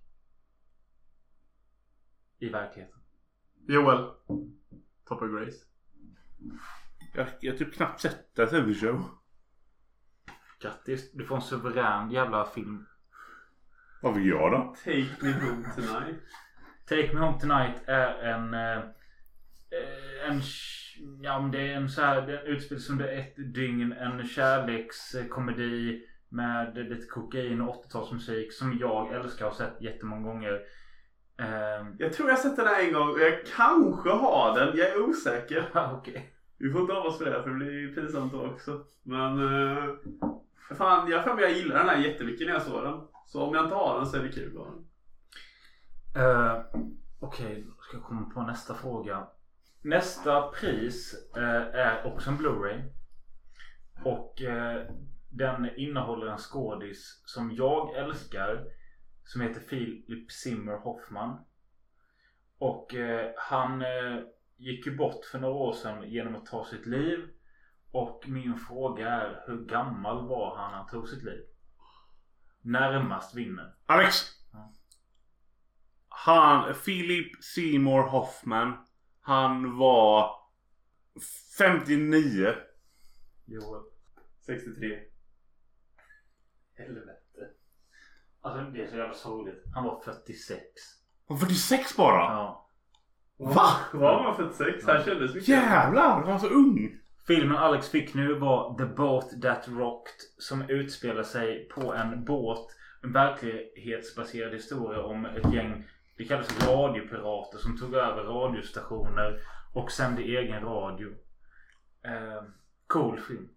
[2.38, 3.00] I verkligheten.
[3.68, 4.10] Joel.
[5.04, 5.64] Topper Grace.
[7.14, 9.02] Jag jag har typ knappt sett det TV-show.
[10.60, 11.12] Grattis.
[11.12, 12.86] Du får en suverän jävla film.
[14.06, 14.74] Vad fick jag då?
[14.84, 16.16] Take me home tonight.
[16.88, 18.54] Take Me Home Tonight är en...
[18.54, 20.40] Eh, eh, en
[21.22, 23.92] ja men det är en så här, den utspelas under ett dygn.
[23.92, 30.60] En kärlekskomedi med lite kokain och 80-talsmusik som jag älskar och har sett jättemånga gånger.
[31.38, 34.76] Eh, Jag tror jag har sett den här en gång och jag kanske har den.
[34.76, 35.70] Jag är osäker.
[35.92, 36.32] Okej.
[36.58, 36.94] Vi får inte
[37.30, 38.84] det för det blir pinsamt då också.
[39.02, 39.38] Men...
[39.38, 39.94] Uh,
[40.78, 43.00] fan, jag för mig jag gillar den här jättemycket när jag såg den.
[43.26, 44.86] Så om jag inte har den så är det kul att ha den.
[47.20, 49.28] Okej, då ska jag komma på nästa fråga.
[49.82, 51.42] Nästa pris uh,
[51.74, 52.82] är också en Blu-ray.
[54.04, 54.96] Och uh,
[55.30, 58.64] den innehåller en skådis som jag älskar.
[59.24, 61.44] Som heter Philip Zimmer Hoffman.
[62.58, 63.84] Och eh, han
[64.56, 67.28] gick ju bort för några år sedan genom att ta sitt liv.
[67.90, 71.42] Och min fråga är hur gammal var han när han tog sitt liv?
[72.66, 73.74] Närmast vinner.
[73.86, 74.16] Alex!
[74.52, 74.72] Ja.
[76.08, 78.86] Han, Philip Seymour Hoffman.
[79.20, 80.30] Han var
[81.58, 82.54] 59.
[83.44, 83.82] Joel.
[84.46, 85.00] 63.
[86.74, 87.12] Helvete.
[88.40, 89.64] Alltså det är så jävla sorgligt.
[89.74, 90.60] Han var 46.
[91.28, 92.14] Han var 46 bara?
[92.16, 92.70] Ja.
[93.38, 93.70] Va?
[93.92, 94.86] Var man 46?
[94.86, 95.48] Han kändes mycket.
[95.48, 96.10] Jävlar!
[96.10, 96.98] Han var så ung.
[97.26, 100.14] Filmen Alex fick nu var The Boat That Rocked.
[100.38, 102.66] Som utspelar sig på en båt.
[103.02, 105.84] En verklighetsbaserad historia om ett gäng.
[106.16, 109.40] Det kallas radiopirater som tog över radiostationer.
[109.74, 111.08] Och sände egen radio.
[112.04, 112.42] Eh,
[112.86, 113.48] cool film.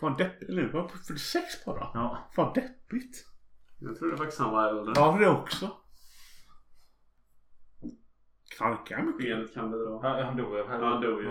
[0.00, 0.50] Fan deppigt.
[0.50, 1.90] Eller var 46 bara?
[1.94, 2.30] Ja.
[2.36, 3.26] Fan deppigt.
[3.80, 4.92] Jag trodde faktiskt han var äldre.
[4.96, 5.70] Ja det också.
[8.56, 9.18] Knarkar mycket.
[9.18, 10.02] Benet kan bedra.
[10.02, 11.30] Han, han dog ju han dog ju.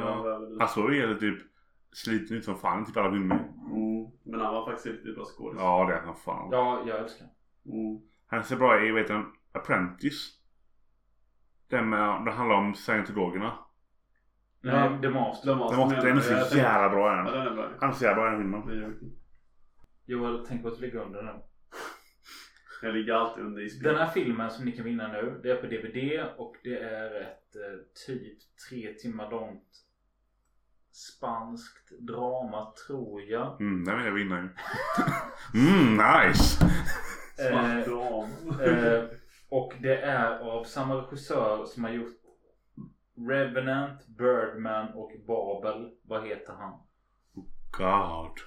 [0.60, 1.53] Han såg ju typ
[1.94, 3.36] sliten ut som fan typ alla filmer.
[3.36, 4.12] Mm.
[4.24, 5.60] Men han var faktiskt riktigt bra skådis.
[5.62, 6.50] Ja det är han fan.
[6.52, 7.28] Ja, jag älskar
[7.66, 8.02] Mm.
[8.28, 10.32] Han ser bra i, vet du, Apprentice.
[11.68, 13.58] Den med, det handlar om scientologerna.
[14.62, 15.48] Nej, The Master.
[15.48, 17.26] De Den, måste, den är så jävla bra Ja, den.
[17.34, 17.70] den är bra.
[17.80, 19.16] Han är så jävla bra i den filmen.
[20.06, 21.32] Joel, tänk på att du ligger under nu.
[22.82, 23.96] Jag ligger alltid under Den isbjörn.
[23.96, 27.56] här filmen som ni kan vinna nu, det är på DVD och det är ett
[27.56, 28.38] eh, typ
[28.70, 29.83] tre timmar långt
[30.96, 33.62] spanskt drama, tror jag.
[33.62, 34.50] Mm, den vill jag vinna ju.
[35.54, 36.66] Mm, nice!
[37.40, 37.78] Eh,
[38.68, 39.04] eh,
[39.50, 42.14] och det är av samma regissör som har gjort
[43.16, 45.92] Revenant, Birdman och Babel.
[46.02, 46.80] Vad heter han?
[47.78, 48.40] God.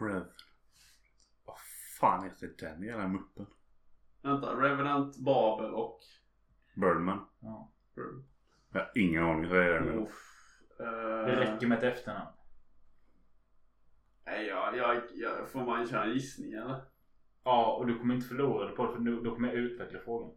[0.00, 0.26] Rev.
[1.44, 1.56] Vad
[2.00, 3.46] fan heter den jävla muppen?
[4.22, 6.00] Vänta, Revenant, Babel och...
[6.74, 7.26] Birdman.
[7.40, 7.70] Ja.
[8.74, 9.92] Jag har ingen aning det är nu.
[9.92, 10.12] Uff.
[10.80, 12.28] Eh, Det räcker med ett efternamn.
[14.26, 16.80] Nej, jag, jag, jag, får man köra en gissning eller?
[17.44, 19.98] Ja, och du kommer inte förlora det på det för nu, då kommer jag utveckla
[20.04, 20.30] frågan.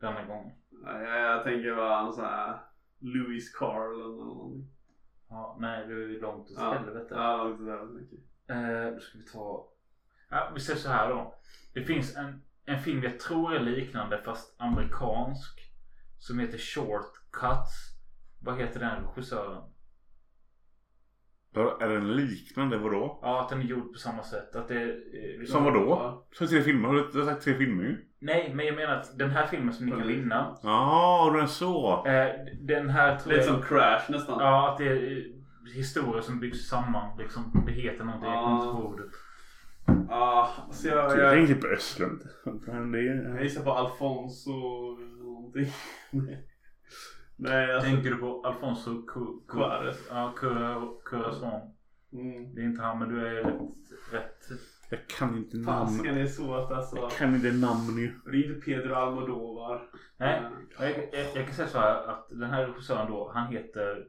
[0.00, 0.52] Denna gången.
[0.70, 2.58] Nej, jag, jag tänker vara en sån här
[2.98, 4.68] Louis Carl eller någonting.
[5.28, 7.14] Ja, nej, du är långt åt Ja, helvete.
[7.14, 7.84] ja långt där.
[7.84, 8.18] mycket.
[8.48, 9.68] Eh, då ska vi ta...
[10.30, 11.34] Ja, vi säger så här då.
[11.74, 15.60] Det finns en, en film jag tror är liknande fast amerikansk.
[16.18, 17.96] Som heter Short Cuts.
[18.42, 19.62] Vad heter den regissören?
[21.80, 23.18] Är den liknande vadå?
[23.22, 24.56] Ja, att den är gjord på samma sätt.
[24.56, 26.24] Att det, eh, Som vadå?
[26.32, 26.88] Så tre filmer?
[26.88, 28.06] Har du sagt tre filmer ju?
[28.18, 30.56] Nej, men jag menar att den här filmen som ni kan vinna.
[30.62, 32.06] Ja, den är så.
[32.06, 32.28] Eh,
[32.60, 33.54] den här tror Lite jag...
[33.54, 34.40] som Crash nästan.
[34.40, 35.22] Ja, att det är eh,
[35.74, 37.18] historier som byggs samman.
[37.18, 37.64] Liksom.
[37.66, 38.30] Det heter någonting.
[38.30, 39.10] Jag kommer inte ihåg ordet.
[40.08, 42.22] Ja, så jag, Jag jag, tänkte på Östlund.
[43.32, 44.50] Jag gissar på Alfonso
[45.18, 45.72] någonting.
[47.42, 47.90] Nej, alltså.
[47.90, 50.06] Tänker du på Alfonso Cu- Cu- Cuarez.
[50.10, 50.32] Ja,
[51.04, 51.60] Curazon.
[52.12, 52.54] Mm.
[52.54, 53.52] Det är inte han, men du är rätt...
[54.12, 54.60] rätt.
[54.90, 55.86] Jag kan inte namn.
[55.88, 56.96] Fasken är svårt alltså.
[56.96, 58.14] Jag kan inte namn ju.
[58.24, 59.82] Det är inte Pedro Almodovar.
[60.16, 60.42] Nej,
[60.78, 64.06] Eh, jag, jag, jag kan säga så här att den här regissören då, han heter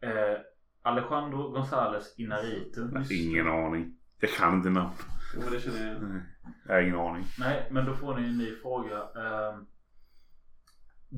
[0.00, 0.38] eh,
[0.82, 2.88] Alejandro González Inarritu.
[3.14, 3.96] Ingen aning.
[4.20, 4.90] Jag kan inte namn.
[5.36, 6.02] Jo, det känner jag.
[6.02, 6.22] Nej,
[6.66, 7.24] Jag har ingen aning.
[7.38, 8.96] Nej, men då får ni en ny fråga.
[8.96, 9.58] Eh,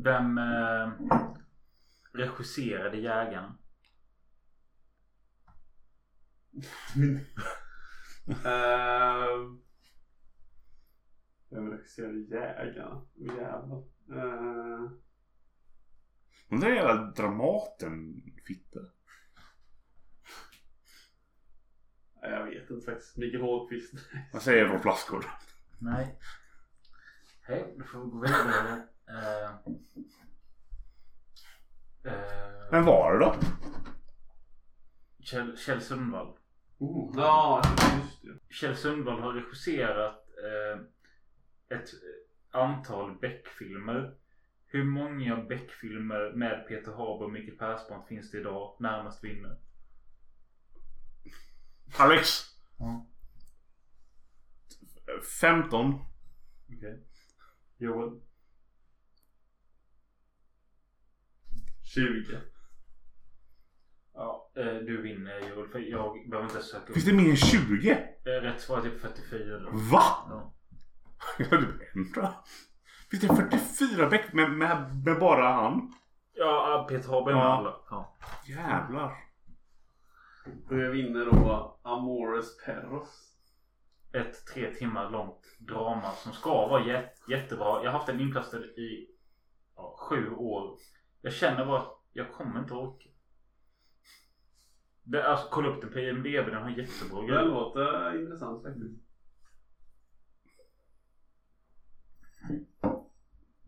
[0.05, 0.89] vem eh,
[2.15, 3.53] regisserade Jägaren?
[8.29, 9.55] Uh,
[11.51, 13.07] vem regisserade Jägarna?
[13.15, 13.79] Jävlar.
[14.11, 14.91] Uh,
[16.49, 18.81] Den där jävla Dramaten-fitta.
[22.23, 23.17] nej, jag vet inte faktiskt.
[23.17, 23.95] Mikael Hågqvist.
[24.33, 25.27] Vad säger från flaskor?
[25.79, 26.19] Nej.
[27.43, 28.83] Hej, då får vi gå vidare.
[29.09, 29.57] Eh,
[32.71, 33.35] Vem var det då?
[35.21, 36.37] Kjell, Kjell Sundvall.
[36.79, 37.13] Oh.
[37.17, 37.63] Ja,
[37.97, 38.55] just det.
[38.55, 40.81] Kjell Sundvall har regisserat eh,
[41.79, 41.89] ett
[42.51, 44.15] antal Beck-filmer.
[44.67, 48.77] Hur många Beck-filmer med Peter Haber och Micke Persbrandt finns det idag?
[48.81, 49.57] Närmast vinner.
[51.99, 52.29] Alex.
[52.79, 53.07] Ja.
[55.41, 55.95] 15.
[56.67, 57.03] Okej.
[57.77, 58.21] Joel.
[61.95, 62.37] 20.
[64.15, 65.69] Ja, eh, du vinner Joel.
[65.69, 66.93] För jag behöver inte söka upp.
[66.93, 67.91] Finns det mer än 20?
[68.25, 69.59] Eh, Rätt svar är typ 44.
[69.59, 69.71] Då.
[69.71, 70.03] Va?
[70.29, 70.55] Ja.
[71.39, 72.35] Jag hade ändra.
[73.11, 75.93] Finns det 44 bäck med, med, med bara han?
[76.35, 77.45] Ja, Peter Haber med Ja.
[77.57, 77.77] alla.
[77.91, 78.17] Ja.
[78.47, 79.13] Jävlar.
[80.71, 83.31] Och jag vinner då Amores Perros.
[84.13, 87.67] Ett tre timmar långt drama som ska vara jät jättebra.
[87.85, 89.07] Jag har haft den inplastad i
[89.77, 90.79] ja, sju år.
[91.25, 93.09] Jag känner bara att jag kommer inte orka.
[95.03, 96.25] Det, alltså, kolla upp den på IMDB.
[96.47, 97.45] Den har jättebra Det grejer.
[97.45, 99.01] låter intressant faktiskt.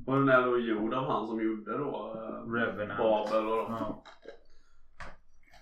[0.06, 2.98] Och den är då gjord av han som gjorde då eh, Revenant.
[2.98, 4.04] Babel och Ja.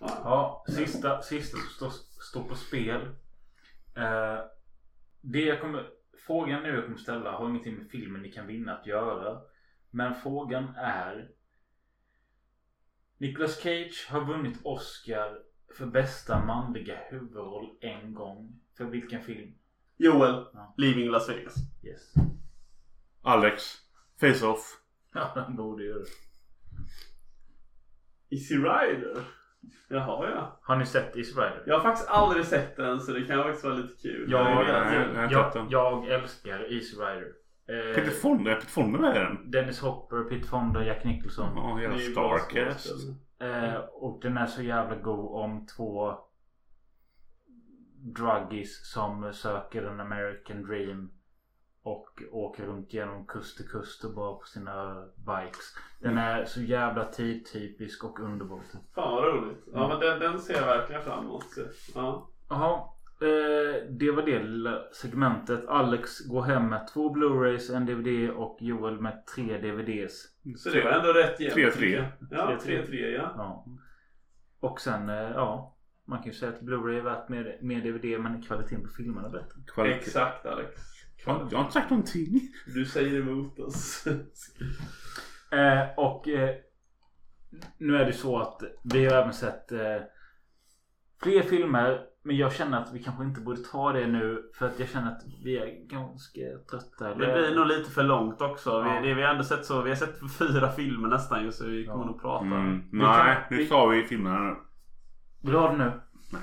[0.00, 0.08] ja.
[0.24, 1.90] Ja, sista, sista som står,
[2.22, 3.00] står på spel.
[3.96, 4.38] Eh,
[5.20, 5.90] det jag kommer,
[6.26, 9.40] frågan nu jag kommer ställa har ingenting med filmen ni kan vinna att göra.
[9.90, 11.30] Men frågan är.
[13.24, 15.38] Nicolas Cage har vunnit Oscar
[15.76, 18.60] för bästa manliga huvudroll en gång.
[18.76, 19.54] För vilken film?
[19.96, 20.74] Joel, Ja.
[20.76, 21.54] Leaving Las Vegas.
[21.82, 22.14] Yes.
[23.22, 23.62] Alex.
[24.20, 24.60] Face-Off.
[25.14, 26.04] Ja, den borde ju.
[28.30, 29.24] Easy Rider.
[29.88, 30.58] Jaha ja.
[30.62, 31.62] Har ni sett Easy Rider?
[31.66, 34.30] Jag har faktiskt aldrig sett den så det kan faktiskt vara lite kul.
[34.30, 37.32] Jag, Nej, jag, jag jag älskar Easy Rider.
[37.68, 38.50] Eh, Peter Fonda.
[38.50, 39.50] Är Peter Fonda med i den?
[39.50, 41.56] Dennis Hopper, Peter Fonda, Jack Nicholson.
[41.56, 42.92] Ja, ju bra Starcast.
[43.40, 46.18] Eh, och den är så jävla god om två
[47.96, 51.10] druggies som söker en American dream.
[51.82, 55.74] Och åker runt genom kust till kust och bara på sina bikes.
[56.00, 58.60] Den är så jävla tidtypisk och underbar.
[58.94, 59.64] Fan vad roligt.
[59.72, 61.44] Ja men den, den ser jag verkligen fram emot.
[61.94, 62.28] Ja.
[62.48, 62.88] Jaha.
[63.20, 65.66] Eh, det var det lilla segmentet.
[65.68, 70.26] Alex går hem med två Blu-rays, en DVD och Joel med tre DVDs.
[70.56, 71.56] Så det var ändå rätt jämnt.
[71.56, 71.70] 3-3.
[71.70, 72.06] tycker jag.
[72.30, 72.86] Ja, 3-3.
[72.86, 73.34] 3-3 ja.
[73.36, 73.66] Ja.
[74.60, 75.70] Och sen, eh, ja.
[76.06, 79.28] Man kan ju säga att Blu-ray är värt mer, mer DVD men kvaliteten på filmerna
[79.28, 79.60] är bättre.
[79.66, 79.96] Kvalitet.
[79.96, 80.80] Exakt Alex.
[81.26, 82.40] Jag, jag har inte sagt någonting.
[82.66, 84.04] Du säger emot oss.
[85.52, 86.56] Eh, och eh,
[87.78, 89.96] nu är det så att vi har även sett eh,
[91.22, 92.06] fler filmer.
[92.26, 94.50] Men jag känner att vi kanske inte borde ta det nu.
[94.54, 97.08] För att jag känner att vi är ganska trötta.
[97.08, 98.70] Det blir nog lite för långt också.
[98.70, 99.00] Ja.
[99.02, 99.82] Vi, det, vi har ändå sett så.
[99.82, 102.10] Vi har sett fyra filmer nästan ju så vi kommer Ja.
[102.10, 102.44] nog prata.
[102.44, 102.90] Mm.
[102.92, 104.56] Vi Nej, kan- nu vi- tar vi filmerna nu.
[105.42, 105.92] Vill du ha det nu?
[106.32, 106.42] Nej.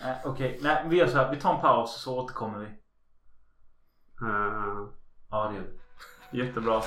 [0.00, 0.20] Nej.
[0.24, 1.30] Okej, nej vi gör så här.
[1.34, 2.66] Vi tar en paus så återkommer vi.
[2.66, 2.72] Eh,
[5.30, 5.64] Ja det gör
[6.32, 6.38] vi.
[6.44, 6.80] jättebra